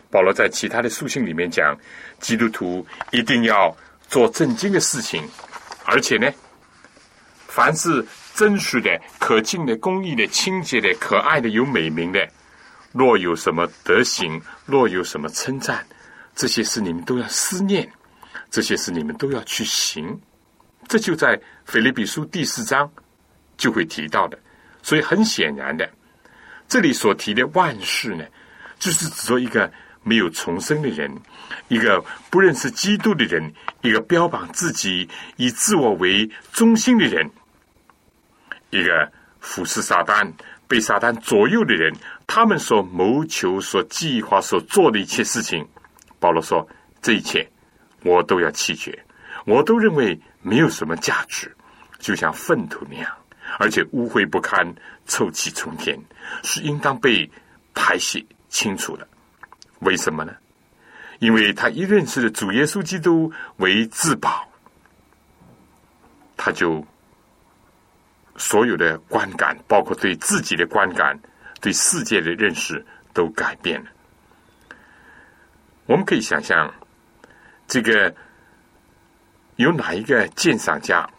[0.10, 1.78] 保罗在其他的书信里面讲，
[2.20, 3.76] 基督徒一定要
[4.08, 5.24] 做正经的事情，
[5.86, 6.32] 而且呢，
[7.48, 8.06] 凡是。
[8.38, 12.24] 真实的、可敬的、公义的、清洁的、可爱的、有美名的，
[12.92, 15.84] 若有什么德行，若有什么称赞，
[16.36, 17.92] 这些事你们都要思念，
[18.52, 20.22] 这些事你们都要去行。
[20.88, 22.88] 这就在腓立比书第四章
[23.58, 24.38] 就会提到的。
[24.84, 25.90] 所以很显然的，
[26.68, 28.24] 这里所提的万事呢，
[28.80, 29.72] 就是指说一个
[30.04, 31.12] 没有重生的人，
[31.68, 37.30] 一个不认识基督的人，一个标榜自己以自我为中心的人。
[38.70, 40.30] 一个服侍撒旦、
[40.68, 41.94] 被撒旦左右的人，
[42.28, 45.66] 他们所谋求、所计划、所做的一切事情，
[46.20, 46.68] 保罗说
[47.02, 47.50] ：“这一切
[48.04, 48.98] 我都要弃绝，
[49.46, 51.50] 我都认为没有什么价值，
[51.98, 53.10] 就像粪土那样，
[53.58, 54.68] 而且污秽不堪、
[55.06, 55.98] 臭气冲天，
[56.44, 57.30] 是应当被
[57.74, 59.08] 排泄清楚的。
[59.80, 60.34] 为什么呢？
[61.20, 64.48] 因为他一认识了主耶稣基督为至宝，
[66.36, 66.86] 他就。”
[68.40, 71.20] 所有的观感，包括对自己的观感、
[71.60, 73.90] 对世界的认识，都改变了。
[75.88, 76.72] 我们可以想象，
[77.68, 78.16] 这个
[79.56, 81.10] 有哪一个鉴赏家，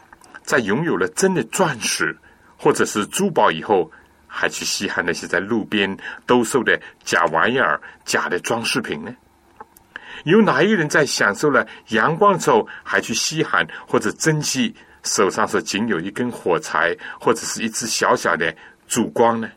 [0.44, 2.16] 在拥有了真的钻石
[2.56, 3.90] 或者是珠宝以后，
[4.28, 9.12] 还去稀罕那些在路边兜售的假玩意儿、假的装饰品呢？
[10.24, 14.74] 有哪一个人在享受了阳光之后，还去稀罕或者珍惜？
[15.04, 18.54] 手上是仅有一根火柴，或者是一支小小的
[18.86, 19.48] 烛光呢？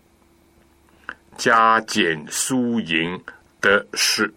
[1.36, 3.20] 加减输赢
[3.60, 4.32] 得失，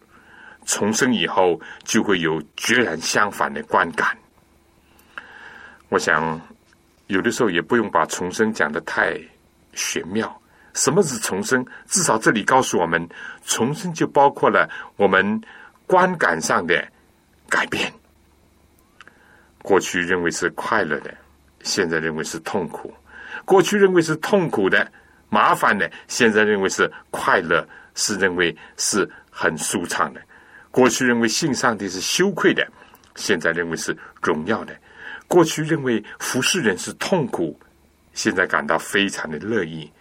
[0.64, 4.16] 重生以后就会有决然相反的观感。
[5.90, 6.40] 我想，
[7.08, 9.20] 有的时候也不用把重生讲的太
[9.74, 10.40] 玄妙。
[10.74, 11.64] 什么是重生？
[11.86, 13.08] 至少这里告诉我们，
[13.44, 15.40] 重生就包括了我们
[15.86, 16.84] 观感上的
[17.48, 17.92] 改变。
[19.62, 21.14] 过去认为是快乐的，
[21.62, 22.92] 现在认为是痛苦；
[23.44, 24.90] 过去认为是痛苦的、
[25.28, 30.20] 麻烦的，现在认为是快乐，是认为是很舒畅的；
[30.72, 32.66] 过去认为信上帝是羞愧的，
[33.14, 34.74] 现在认为是荣耀的；
[35.28, 37.58] 过去认为服侍人是痛苦，
[38.14, 39.92] 现在感到非常的乐意；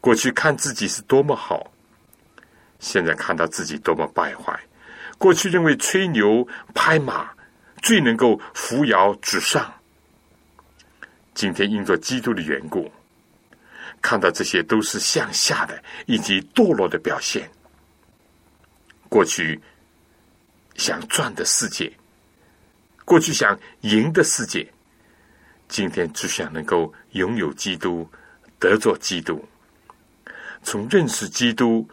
[0.00, 1.72] 过去看自己是多么好，
[2.78, 4.52] 现在看到自己多么败坏；
[5.16, 7.30] 过去认为吹牛拍马。
[7.82, 9.74] 最能够扶摇直上。
[11.34, 12.88] 今天因着基督的缘故，
[14.00, 17.50] 看到这些都是向下的以及堕落的表现。
[19.08, 19.60] 过去
[20.76, 21.92] 想赚的世界，
[23.04, 24.72] 过去想赢的世界，
[25.72, 28.06] 今天只想能够拥有基督，
[28.58, 29.42] 得着基督。
[30.62, 31.88] 从认识基督，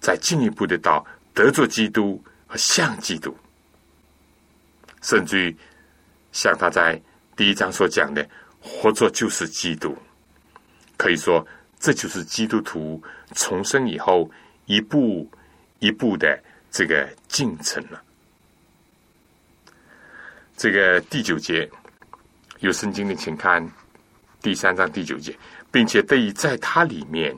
[0.00, 1.04] 再进一步的到
[1.34, 3.36] 得着基督和像基督。
[5.02, 5.56] 甚至于，
[6.30, 7.02] 像他在
[7.34, 8.24] 第一章所讲的，
[8.60, 9.98] 活着就是基督。
[10.96, 11.44] 可以说，
[11.80, 13.02] 这就是基督徒
[13.34, 14.30] 重生以后
[14.66, 15.28] 一步
[15.80, 16.40] 一步的
[16.70, 18.00] 这个进程了。
[20.56, 21.68] 这个第九节
[22.60, 23.66] 有圣经的，请看
[24.40, 25.36] 第三章第九节，
[25.70, 27.34] 并且得以在他里面，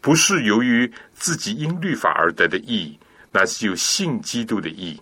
[0.00, 2.98] 不是由于自己因律法而得的义，
[3.32, 5.00] 那是有信基督的义。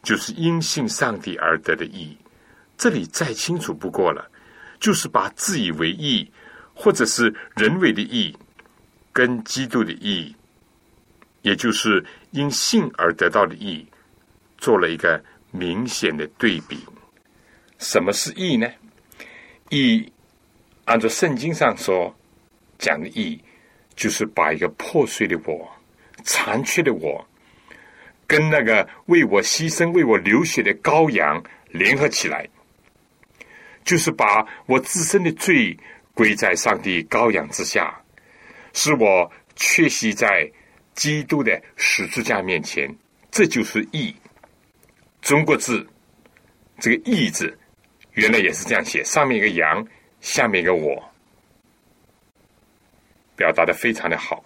[0.00, 2.16] 就是因信上帝而得的义，
[2.78, 4.30] 这里再清楚不过了。
[4.78, 6.30] 就是把自以为义，
[6.72, 8.34] 或者是人为的义，
[9.12, 10.34] 跟基督的义，
[11.42, 13.84] 也就是因信而得到的义，
[14.56, 16.78] 做了一个明显的对比。
[17.78, 18.70] 什么是义呢？
[19.70, 20.12] 义，
[20.84, 22.14] 按照圣经上所
[22.78, 23.40] 讲的义，
[23.94, 25.70] 就是把一个破碎的我
[26.24, 27.26] 残缺的我，
[28.26, 32.48] 跟那个为我牺牲、为我流血的羔羊联合起来，
[33.84, 35.76] 就是把我自身的罪
[36.14, 38.02] 归在上帝羔羊之下，
[38.72, 40.50] 使我缺席在
[40.94, 42.92] 基督的十字架面前。
[43.30, 44.14] 这就是义。
[45.20, 45.86] 中国字
[46.80, 47.56] 这个“义”字，
[48.18, 49.86] 原来也是这样写，上面一个羊，
[50.20, 51.00] 下面一个我，
[53.36, 54.44] 表达的非常的好。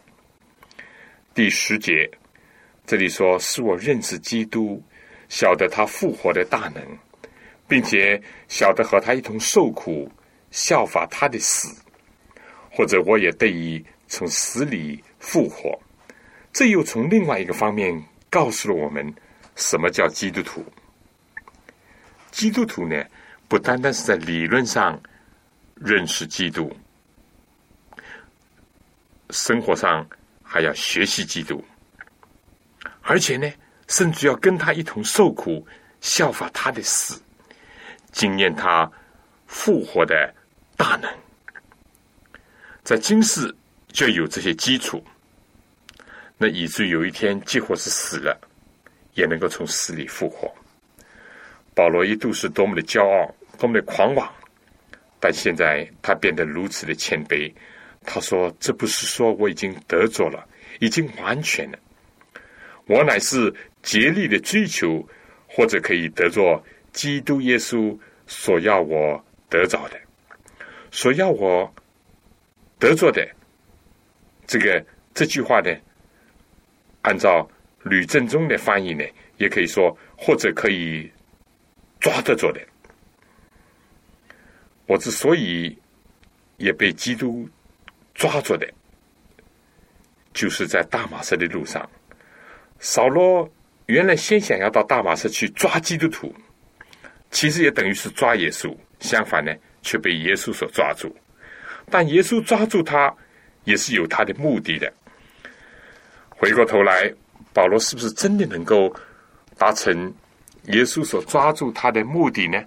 [1.32, 2.06] 第十节，
[2.84, 4.82] 这里说是我认识基督，
[5.30, 6.84] 晓得他复活的大能，
[7.66, 10.06] 并且晓得和他一同受苦，
[10.50, 11.74] 效法他的死，
[12.70, 15.80] 或者我也得以从死里复活。
[16.52, 19.14] 这又从另外一个方面告诉了我们，
[19.56, 20.62] 什么叫基督徒。
[22.30, 23.02] 基督徒呢，
[23.52, 24.98] 不单单是在理论上
[25.74, 26.74] 认识基督，
[29.28, 30.08] 生活上。
[30.42, 31.62] 还要学习基督，
[33.02, 33.50] 而且呢，
[33.88, 35.66] 甚至要跟他一同受苦，
[36.00, 37.20] 效法他的死，
[38.10, 38.90] 经验他
[39.46, 40.34] 复活的
[40.76, 41.10] 大能。
[42.82, 43.54] 在今世
[43.88, 45.02] 就有这些基础，
[46.38, 48.38] 那以至于有一天，几乎是死了，
[49.14, 50.54] 也能够从死里复活。
[51.74, 54.28] 保罗一度是多么的骄傲，多么的狂妄，
[55.20, 57.48] 但现在他变得如此的谦卑。
[58.04, 60.44] 他说：“这不是说我已经得着了，
[60.80, 61.78] 已经完全了。
[62.86, 65.08] 我乃是竭力的追求，
[65.46, 66.60] 或者可以得着
[66.92, 67.96] 基督耶稣
[68.26, 69.96] 所要我得着的，
[70.90, 71.72] 所要我
[72.80, 73.24] 得着的。
[74.44, 74.84] 这个
[75.14, 75.72] 这句话呢，
[77.02, 77.48] 按照
[77.84, 79.04] 吕正中的翻译呢，
[79.36, 81.08] 也可以说或者可以
[82.00, 82.60] 抓得着的。
[84.92, 85.76] 我之所以
[86.58, 87.48] 也被基督。”
[88.14, 88.68] 抓住的，
[90.34, 91.88] 就是在大马色的路上。
[92.78, 93.50] 扫罗
[93.86, 96.32] 原来先想要到大马色去抓基督徒，
[97.30, 98.76] 其实也等于是抓耶稣。
[99.00, 101.16] 相反呢，却被耶稣所抓住。
[101.90, 103.12] 但耶稣抓住他，
[103.64, 104.92] 也是有他的目的的。
[106.28, 107.10] 回过头来，
[107.54, 108.94] 保罗是不是真的能够
[109.56, 110.12] 达成
[110.64, 112.62] 耶稣所抓住他的目的呢？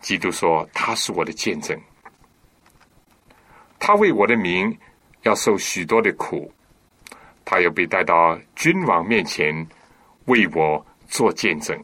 [0.00, 1.78] 基督说：“他是我的见证。”
[3.78, 4.76] 他为我的名
[5.22, 6.52] 要受许多的苦，
[7.44, 9.66] 他又被带到君王面前
[10.26, 11.78] 为我做见证。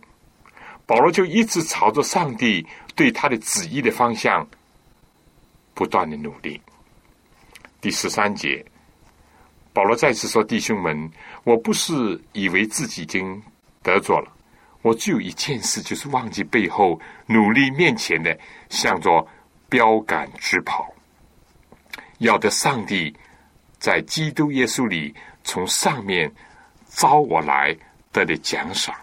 [0.85, 2.65] 保罗就一直朝着上帝
[2.95, 4.47] 对他的旨意的方向
[5.75, 6.61] 不断的努力。
[7.81, 8.65] 第十三节，
[9.73, 11.11] 保罗再次说：“弟兄们，
[11.45, 13.43] 我不是以为自己已经
[13.83, 14.36] 得着了，
[14.87, 19.27] 我只有一件事，就是忘记背后，努力面前的，向着
[19.69, 20.95] 标杆直跑。”
[22.19, 23.13] 要得上帝
[23.81, 25.13] 在基督耶稣里
[25.43, 26.33] 从上面
[26.87, 27.77] 招我来
[28.13, 28.95] 得的奖赏。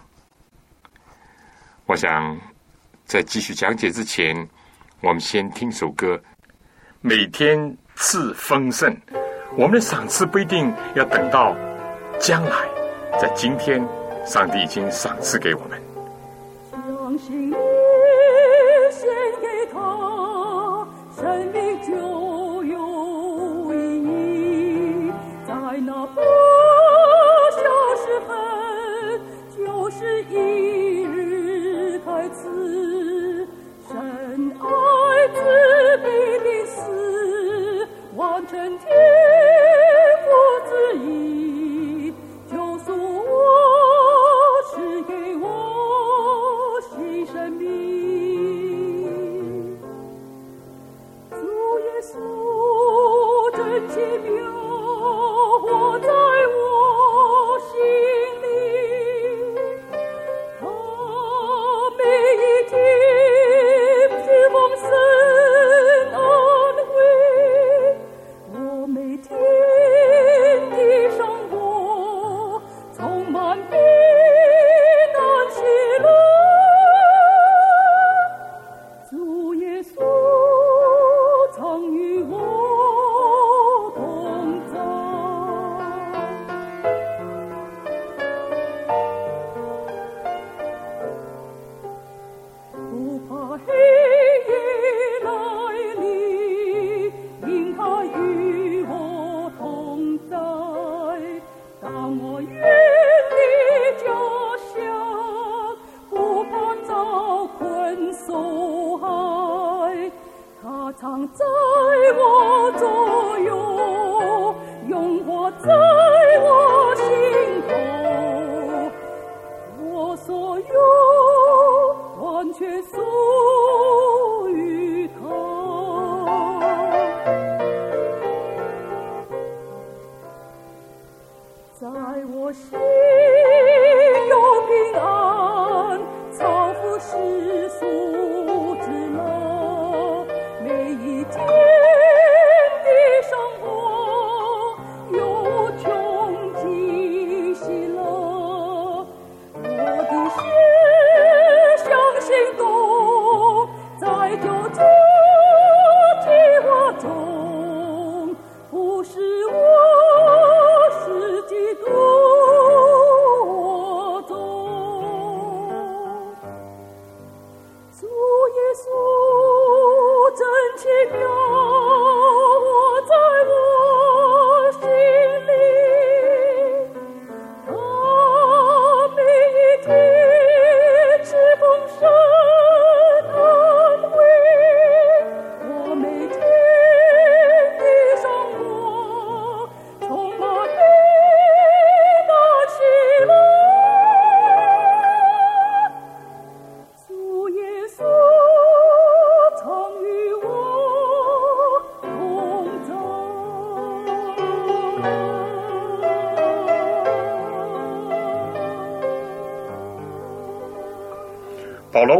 [1.84, 2.34] 我想
[3.04, 4.34] 在继续讲解之前，
[5.02, 6.18] 我们先听首歌。
[7.02, 8.96] 每天赐丰盛，
[9.58, 11.54] 我们的赏赐不一定要等到
[12.18, 12.56] 将来，
[13.20, 13.86] 在今天，
[14.26, 15.80] 上帝已经赏赐给我们。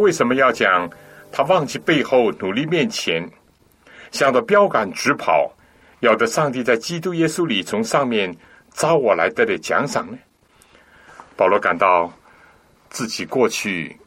[0.04, 0.86] 为什么要讲
[1.32, 3.26] 他忘记背后，努力面前，
[4.12, 5.50] 向着标杆直跑，
[6.00, 8.36] 要得上帝在基督耶稣里从上面
[8.74, 10.18] 招我来得的奖赏呢？
[11.36, 12.12] 保罗感到
[12.90, 13.98] 自己过去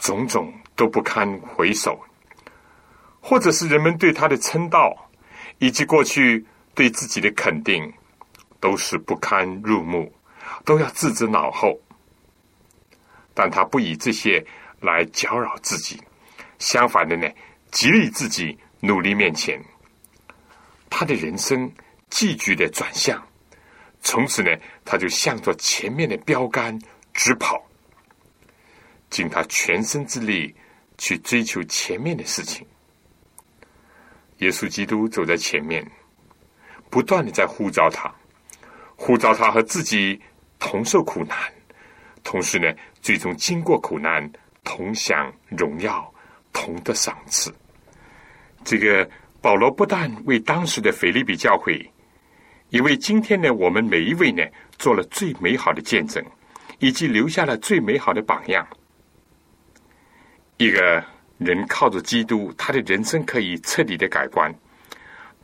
[0.00, 1.96] 种种都不堪回首，
[3.20, 5.08] 或者是人们对他的称道，
[5.58, 6.44] 以及过去
[6.74, 7.94] 对自己的肯定，
[8.58, 10.12] 都是不堪入目，
[10.64, 11.78] 都要置之脑后。
[13.32, 14.44] 但他不以这些
[14.80, 16.00] 来搅扰自己，
[16.58, 17.28] 相反的呢，
[17.70, 19.60] 激励自己努力面前。
[20.88, 21.70] 他的人生
[22.10, 23.20] 急剧的转向。
[24.02, 24.50] 从此呢，
[24.84, 26.78] 他就向着前面的标杆
[27.12, 27.60] 直跑，
[29.10, 30.54] 尽他全身之力
[30.96, 32.64] 去追求前面的事情。
[34.38, 35.84] 耶稣基督走在前面，
[36.88, 38.14] 不断的在呼召他，
[38.94, 40.20] 呼召他和自己
[40.58, 41.36] 同受苦难，
[42.22, 42.72] 同时呢，
[43.02, 44.30] 最终经过苦难，
[44.66, 46.12] 同享荣耀，
[46.52, 47.54] 同得赏赐。
[48.64, 49.08] 这个
[49.40, 51.80] 保罗不但为当时的腓利比教会。
[52.70, 54.42] 也为今天呢，我们每一位呢，
[54.76, 56.20] 做了最美好的见证，
[56.80, 58.66] 以及留下了最美好的榜样。
[60.56, 61.02] 一个
[61.38, 64.52] 人靠着基督，他的人生可以彻底的改观。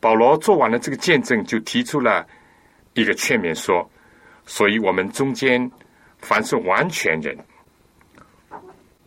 [0.01, 2.27] 保罗做完了这个见证，就提出了
[2.93, 3.89] 一个劝勉说：，
[4.45, 5.71] 所以我们中间
[6.19, 7.37] 凡是完全人，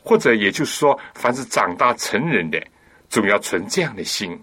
[0.06, 2.64] 或者也就是说，凡是长大成人的，
[3.08, 4.40] 总要存这样的心。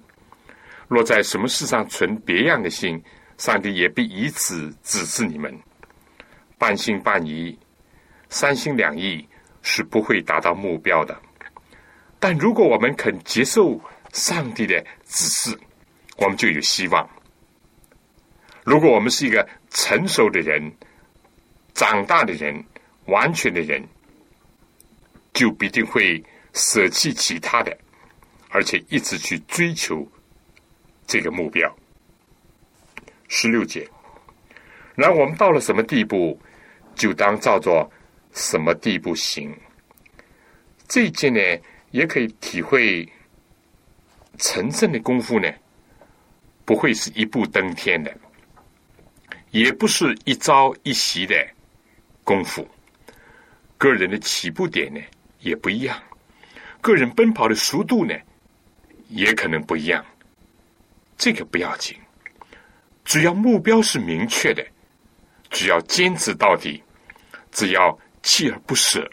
[0.89, 3.01] 若在什么事上存别样的心，
[3.38, 5.57] 上帝也必以此指示你们，
[6.57, 7.57] 半信半疑、
[8.28, 9.26] 三心两意
[9.61, 11.18] 是不会达到目标的。
[12.20, 13.80] 但如果我们肯接受
[14.11, 15.57] 上帝的指示，
[16.18, 17.09] 我们就有希望。
[18.66, 20.70] 如果我们是一个成熟的人、
[21.74, 22.61] 长大的人、
[23.05, 23.82] 完全的人，
[25.34, 26.23] 就必定会
[26.53, 27.75] 舍弃其他的，
[28.49, 30.07] 而且一直去追求
[31.07, 31.75] 这个目标。
[33.27, 33.89] 十六节，
[34.93, 36.39] 然后我们到了什么地步，
[36.93, 37.89] 就当照着
[38.34, 39.51] 什么地步行。
[40.88, 41.39] 这一节呢，
[41.89, 43.11] 也可以体会
[44.38, 45.51] 成圣的功夫呢，
[46.63, 48.15] 不会是一步登天的，
[49.49, 51.36] 也不是一朝一夕的
[52.23, 52.67] 功夫。
[53.79, 55.01] 个人的起步点呢，
[55.43, 55.95] 也不一样；
[56.81, 58.15] 个人奔跑的速度呢，
[59.09, 60.03] 也可能不一样。
[61.17, 61.95] 这个不要紧。
[63.05, 64.65] 只要目标是明确的，
[65.49, 66.81] 只要坚持到底，
[67.51, 69.09] 只要锲而不舍，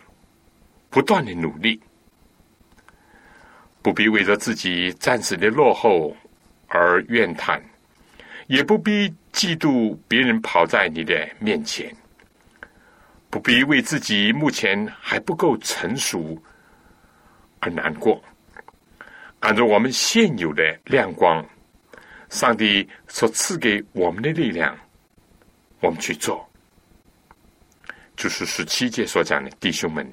[0.89, 1.81] 不断的努力，
[3.83, 6.17] 不必为着自己暂时的落后
[6.69, 7.61] 而怨叹，
[8.47, 11.93] 也不必嫉妒别人跑在你的面前，
[13.31, 16.37] 不必为自己目前还不够成熟
[17.61, 18.23] 而难过。
[19.39, 21.43] 按照我们现有的亮光。
[22.29, 24.79] 上帝所赐给我们的力量，
[25.81, 26.49] 我们去做，
[28.15, 30.09] 就是十七节所讲的弟兄们，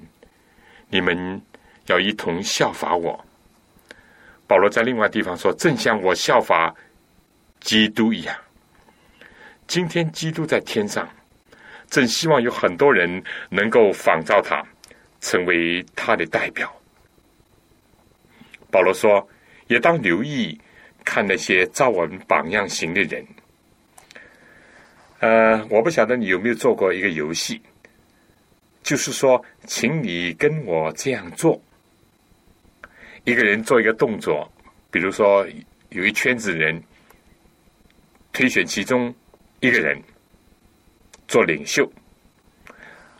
[0.89, 1.39] 你们
[1.86, 3.24] 要一同效法我。
[4.47, 6.74] 保罗在另外地方说，正像我效法
[7.59, 8.36] 基督一样。
[9.68, 11.07] 今天基督在天上，
[11.90, 14.64] 正希望有很多人能够仿照他，
[15.22, 16.72] 成为他的代表。
[18.72, 19.28] 保罗说，
[19.68, 20.60] 也当留意。
[21.10, 23.26] 看那些照我们榜样行的人，
[25.20, 27.62] 呃，我不晓得你有没有做过一个游戏，
[28.84, 31.62] 就是说，请你跟我这样做，
[33.24, 34.52] 一个人做一个动作，
[34.92, 35.48] 比如说
[35.92, 36.84] 有一圈子人
[38.34, 39.16] 推选其中
[39.62, 39.98] 一个人
[41.28, 41.92] 做领袖，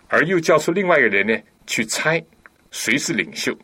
[0.08, 2.24] 而又叫出另外一个人呢去猜
[2.72, 3.58] 谁是领袖，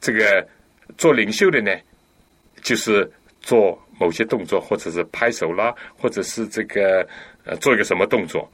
[0.00, 0.48] 这个。
[0.98, 1.74] 做领袖的呢，
[2.62, 3.10] 就是
[3.40, 7.04] 做某些动作，或者是拍手啦，或者是这个
[7.44, 8.48] 呃做一个什么动作。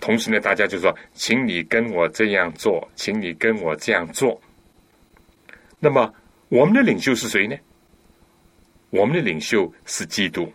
[0.00, 4.40] 同时呢，大家就说：“请你跟我这样做，请你跟我这样做。”
[5.78, 6.12] 那么，
[6.48, 7.54] 我们的领袖是谁呢？
[8.90, 10.50] 我们的领袖是基督。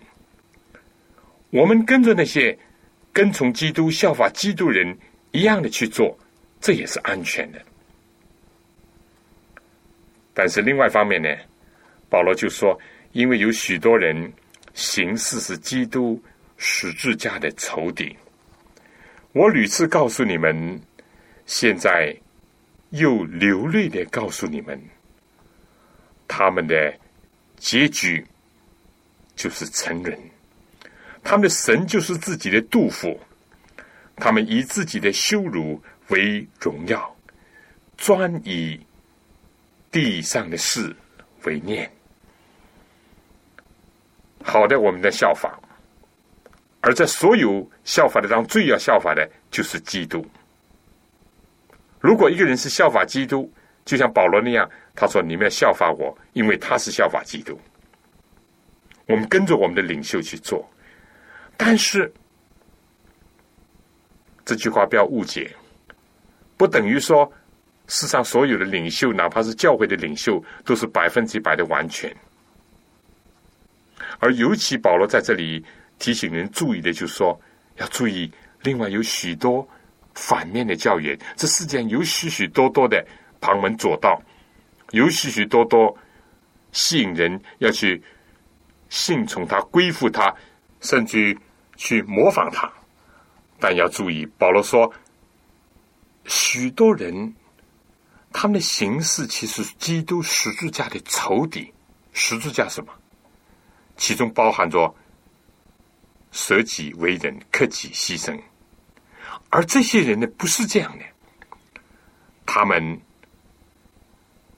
[1.51, 2.57] 我们跟着那些
[3.13, 4.97] 跟从基督、效法基督人
[5.31, 6.17] 一样的去做，
[6.59, 7.61] 这也是安全的。
[10.33, 11.29] 但是另外一方面呢，
[12.09, 12.79] 保罗就说，
[13.11, 14.31] 因为有许多人
[14.73, 16.21] 行事是基督
[16.55, 18.15] 十字架的仇敌，
[19.33, 20.81] 我屡次告诉你们，
[21.45, 22.15] 现在
[22.91, 24.81] 又流泪的告诉你们，
[26.29, 26.97] 他们的
[27.57, 28.25] 结局
[29.35, 30.17] 就是成人，
[31.23, 33.19] 他们的神就是自己的杜甫，
[34.15, 37.15] 他们以自己的羞辱为荣耀，
[37.97, 38.79] 专以
[39.91, 40.95] 地上的事
[41.43, 41.89] 为念。
[44.43, 45.59] 好的，我们的效法，
[46.81, 50.25] 而在所有效法的当中，最要效法的就是基督。
[51.99, 53.51] 如果一个人是效法基督，
[53.85, 57.59] 就像保罗那样，他说：“你们要效法我，因为他是效法基督。”
[59.07, 60.67] 我们跟着我们的领袖去做，
[61.63, 62.11] 但是
[64.43, 65.55] 这句话不要误解，
[66.57, 67.31] 不等于说
[67.85, 72.11] 世上所有的领袖，哪怕是教会的领袖，都是百分之百的完全。
[74.17, 75.63] 而尤其保罗在这里
[75.99, 77.39] 提醒人注意的，就是说
[77.75, 78.31] 要注意，
[78.63, 79.67] 另外有许多
[80.15, 83.05] 反面的教员，这世间有许许多多的
[83.39, 84.19] 旁门左道，
[84.93, 85.95] 有许许多多
[86.71, 88.01] 吸引人要去。
[88.89, 90.35] 信从他，归附他，
[90.81, 91.37] 甚至
[91.81, 92.71] 去模仿他。
[93.59, 94.93] 但要注意，保罗说，
[96.25, 97.35] 许多人
[98.31, 101.73] 他们的形式其实基督十字架的仇敌。
[102.13, 102.93] 十字架什么？
[103.97, 104.93] 其中包含着
[106.31, 108.39] 舍己为人、克己牺牲。
[109.49, 111.05] 而这些人呢，不是这样的。
[112.45, 113.01] 他们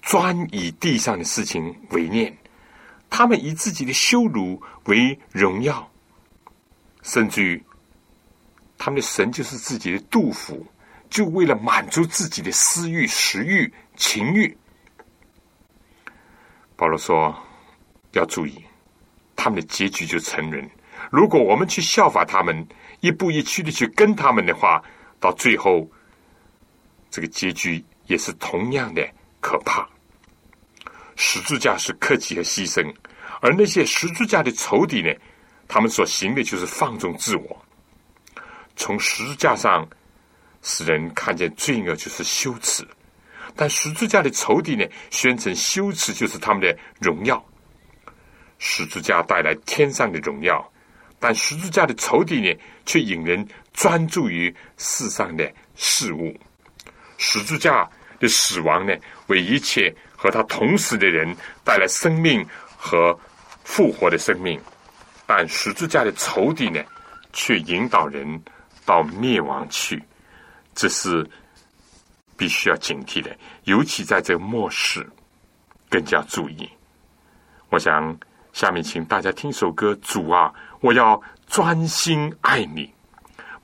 [0.01, 2.37] 专以地上的事情为念。
[3.09, 5.89] 他们以自己的羞辱为荣耀，
[7.03, 7.63] 甚至于
[8.77, 10.65] 他们的神就是自己的杜甫，
[11.09, 14.57] 就为了满足自己的私欲、食欲、情欲。
[16.75, 17.37] 保罗说
[18.13, 18.63] ：“要注意，
[19.35, 20.67] 他们的结局就成人。
[21.11, 22.67] 如果我们去效法他们，
[23.01, 24.83] 一步一趋的去跟他们的话，
[25.19, 25.87] 到最后，
[27.11, 29.07] 这个结局也是同样的
[29.39, 29.87] 可怕。”
[31.15, 32.91] 十字架是克己和牺牲，
[33.39, 35.13] 而那些十字架的仇敌呢？
[35.73, 37.65] 他们所行的就是放纵自我。
[38.75, 39.89] 从十字架上
[40.61, 42.87] 使人看见罪恶就是羞耻，
[43.55, 47.43] 但十字架的仇敌呢，宣称羞耻就是他们的荣耀。
[48.59, 50.63] 十字架带来天上的荣耀，
[51.19, 52.55] 但十字架的仇敌呢，
[52.85, 53.43] 却引人
[53.73, 56.39] 专注于世上的事物。
[57.17, 58.93] 十字架的死亡呢，
[59.25, 59.91] 为一切。
[60.15, 62.47] 和他同时的人带来生命
[62.77, 63.19] 和
[63.65, 64.57] 复活的生命，
[65.35, 66.79] 但十字架的仇敌呢，
[67.31, 68.39] 却引导人
[68.85, 69.99] 到灭亡去。
[70.75, 71.27] 这是
[72.37, 75.03] 必须要警惕的，尤其在这个末世，
[75.89, 76.69] 更加注意。
[77.69, 78.15] 我想
[78.51, 82.93] 下面请大家听首歌：主啊，我要专心爱你，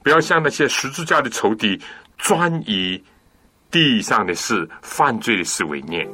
[0.02, 1.80] 不要像那些十字架的仇敌，
[2.18, 3.04] 专以
[3.70, 6.10] 地上的事、犯罪的事为念。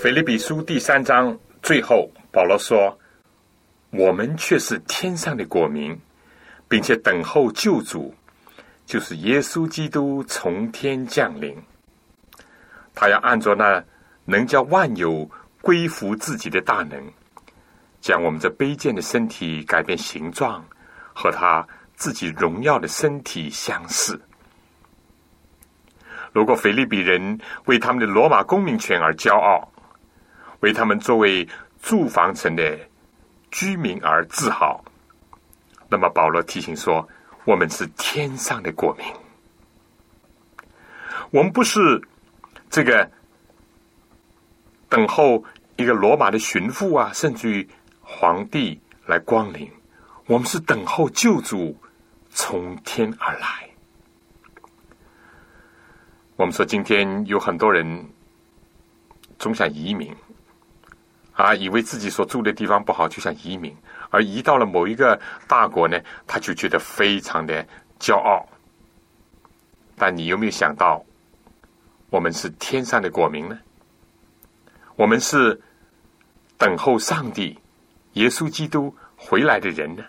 [0.00, 2.98] 腓立比书第三章最后，保罗说
[3.92, 5.94] ：“我们却是天上的国民，
[6.70, 8.14] 并且等候救主，
[8.86, 11.54] 就是耶稣基督从天降临。
[12.94, 13.84] 他要按照那
[14.24, 15.30] 能叫万有
[15.60, 16.98] 归服自己的大能，
[18.00, 20.64] 将我们这卑贱的身体改变形状，
[21.12, 24.18] 和他自己荣耀的身体相似。
[26.32, 29.70] 如果腓利比人为他们的罗马公民权而骄傲，
[30.60, 31.46] 为他们作为
[31.82, 32.78] 住房城的
[33.50, 34.84] 居民而自豪，
[35.88, 37.08] 那么保罗提醒说：
[37.44, 39.06] 我们是天上的国民，
[41.30, 42.02] 我们不是
[42.68, 43.10] 这个
[44.88, 45.44] 等候
[45.76, 47.68] 一个罗马的巡抚啊，甚至于
[48.02, 49.70] 皇帝来光临。
[50.26, 51.76] 我们是等候救主
[52.28, 53.70] 从天而来。
[56.36, 58.08] 我们说，今天有很多人
[59.38, 60.14] 总想移民，
[61.32, 63.74] 啊，以为自己所住的地方不好，就想移民，
[64.10, 67.66] 而移到了某一个大国呢，他就觉得非常的
[67.98, 68.46] 骄傲。
[69.96, 71.04] 但你有没有想到，
[72.10, 73.58] 我们是天上的国民呢？
[74.96, 75.60] 我们是
[76.58, 77.58] 等候上帝、
[78.14, 80.04] 耶稣基督回来的人呢？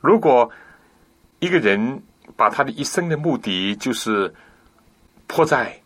[0.00, 0.50] 如果
[1.40, 2.02] 一个人
[2.36, 4.32] 把他的一生的目的就是
[5.26, 5.80] 迫在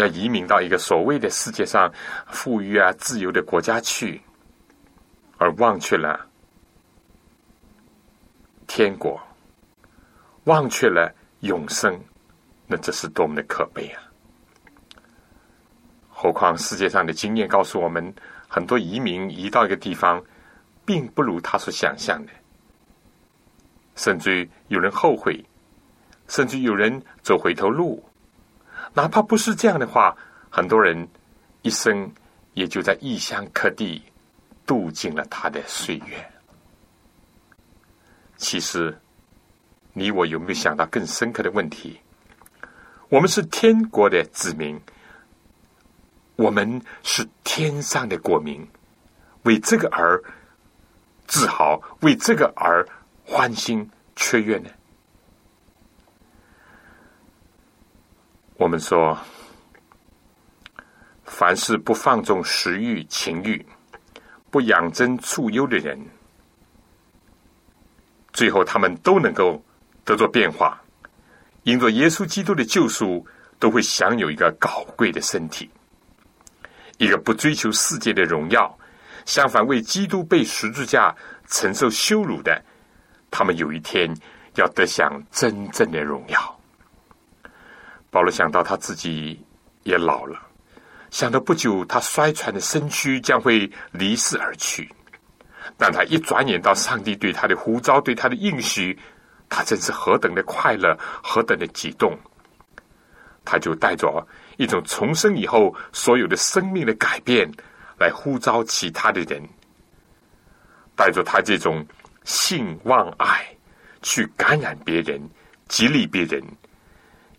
[0.00, 1.92] 要移民到一个所谓的世界上
[2.26, 4.20] 富裕啊、自由的国家去，
[5.36, 6.26] 而忘却了
[8.66, 9.20] 天国，
[10.44, 12.00] 忘却了永生，
[12.66, 14.02] 那这是多么的可悲啊！
[16.08, 18.14] 何况世界上的经验告诉我们，
[18.48, 20.22] 很多移民移到一个地方，
[20.84, 22.32] 并不如他所想象的。
[23.96, 25.44] 甚至有人后悔，
[26.26, 28.02] 甚至有人走回头路。
[28.92, 30.16] 哪怕不是这样的话，
[30.50, 31.08] 很多人
[31.62, 32.12] 一生
[32.54, 34.02] 也就在异乡客地
[34.66, 36.30] 度尽了他的岁月。
[38.36, 38.98] 其实，
[39.92, 42.00] 你我有没有想到更深刻的问题？
[43.08, 44.80] 我们是天国的子民，
[46.36, 48.66] 我们是天上的国民，
[49.42, 50.22] 为这个而
[51.26, 52.86] 自豪，为这个而。
[53.22, 54.68] 欢欣雀跃呢？
[58.60, 59.18] 我们说，
[61.24, 63.64] 凡是不放纵食欲、情欲，
[64.50, 65.98] 不养尊处优的人，
[68.34, 69.64] 最后他们都能够
[70.04, 70.78] 得做变化，
[71.62, 73.26] 因着耶稣基督的救赎，
[73.58, 75.70] 都会享有一个高贵的身体，
[76.98, 78.78] 一个不追求世界的荣耀，
[79.24, 82.62] 相反为基督被十字架承受羞辱的。
[83.30, 84.14] 他们有一天
[84.56, 86.59] 要得享真正的荣耀。
[88.10, 89.40] 保罗想到他自己
[89.84, 90.38] 也老了，
[91.10, 94.92] 想到不久他衰残的身躯将会离世而去，
[95.78, 98.98] 但他一转眼到上帝对他的呼召、对他的应许，
[99.48, 102.18] 他真是何等的快乐，何等的激动！
[103.44, 104.26] 他就带着
[104.58, 107.50] 一种重生以后所有的生命的改变，
[107.98, 109.42] 来呼召其他的人，
[110.96, 111.86] 带着他这种。
[112.22, 113.46] 信望爱，
[114.02, 115.18] 去感染别人，
[115.68, 116.40] 激励别人，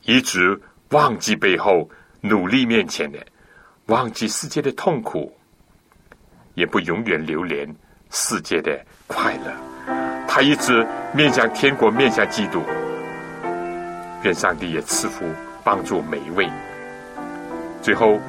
[0.03, 1.89] 一直忘记背后
[2.21, 3.19] 努力面前的，
[3.87, 5.31] 忘记世界的痛苦，
[6.55, 7.73] 也不永远留恋
[8.09, 9.53] 世界的快乐。
[10.27, 12.61] 他一直面向天国，面向基督。
[14.23, 15.25] 愿上帝也赐福
[15.63, 16.49] 帮助每一位。
[17.81, 18.19] 最后，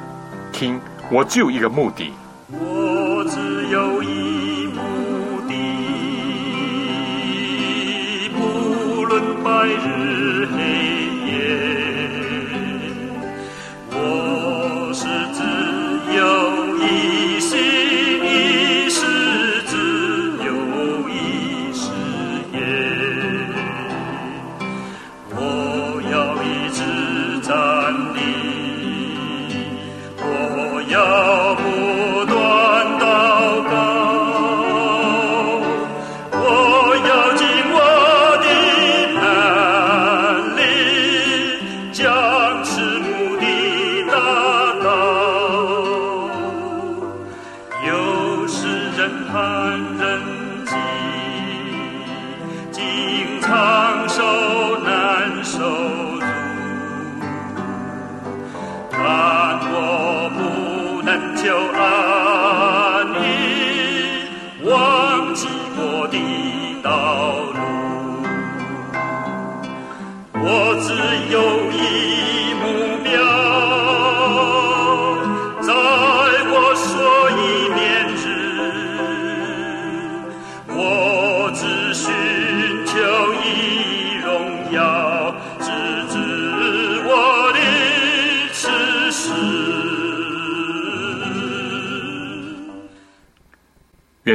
[0.53, 2.13] 听我只有一个目的。
[2.49, 4.42] 我只有一。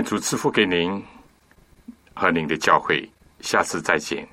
[0.08, 1.04] 主赐福给您，
[2.14, 4.26] 和您的教会，下次再见。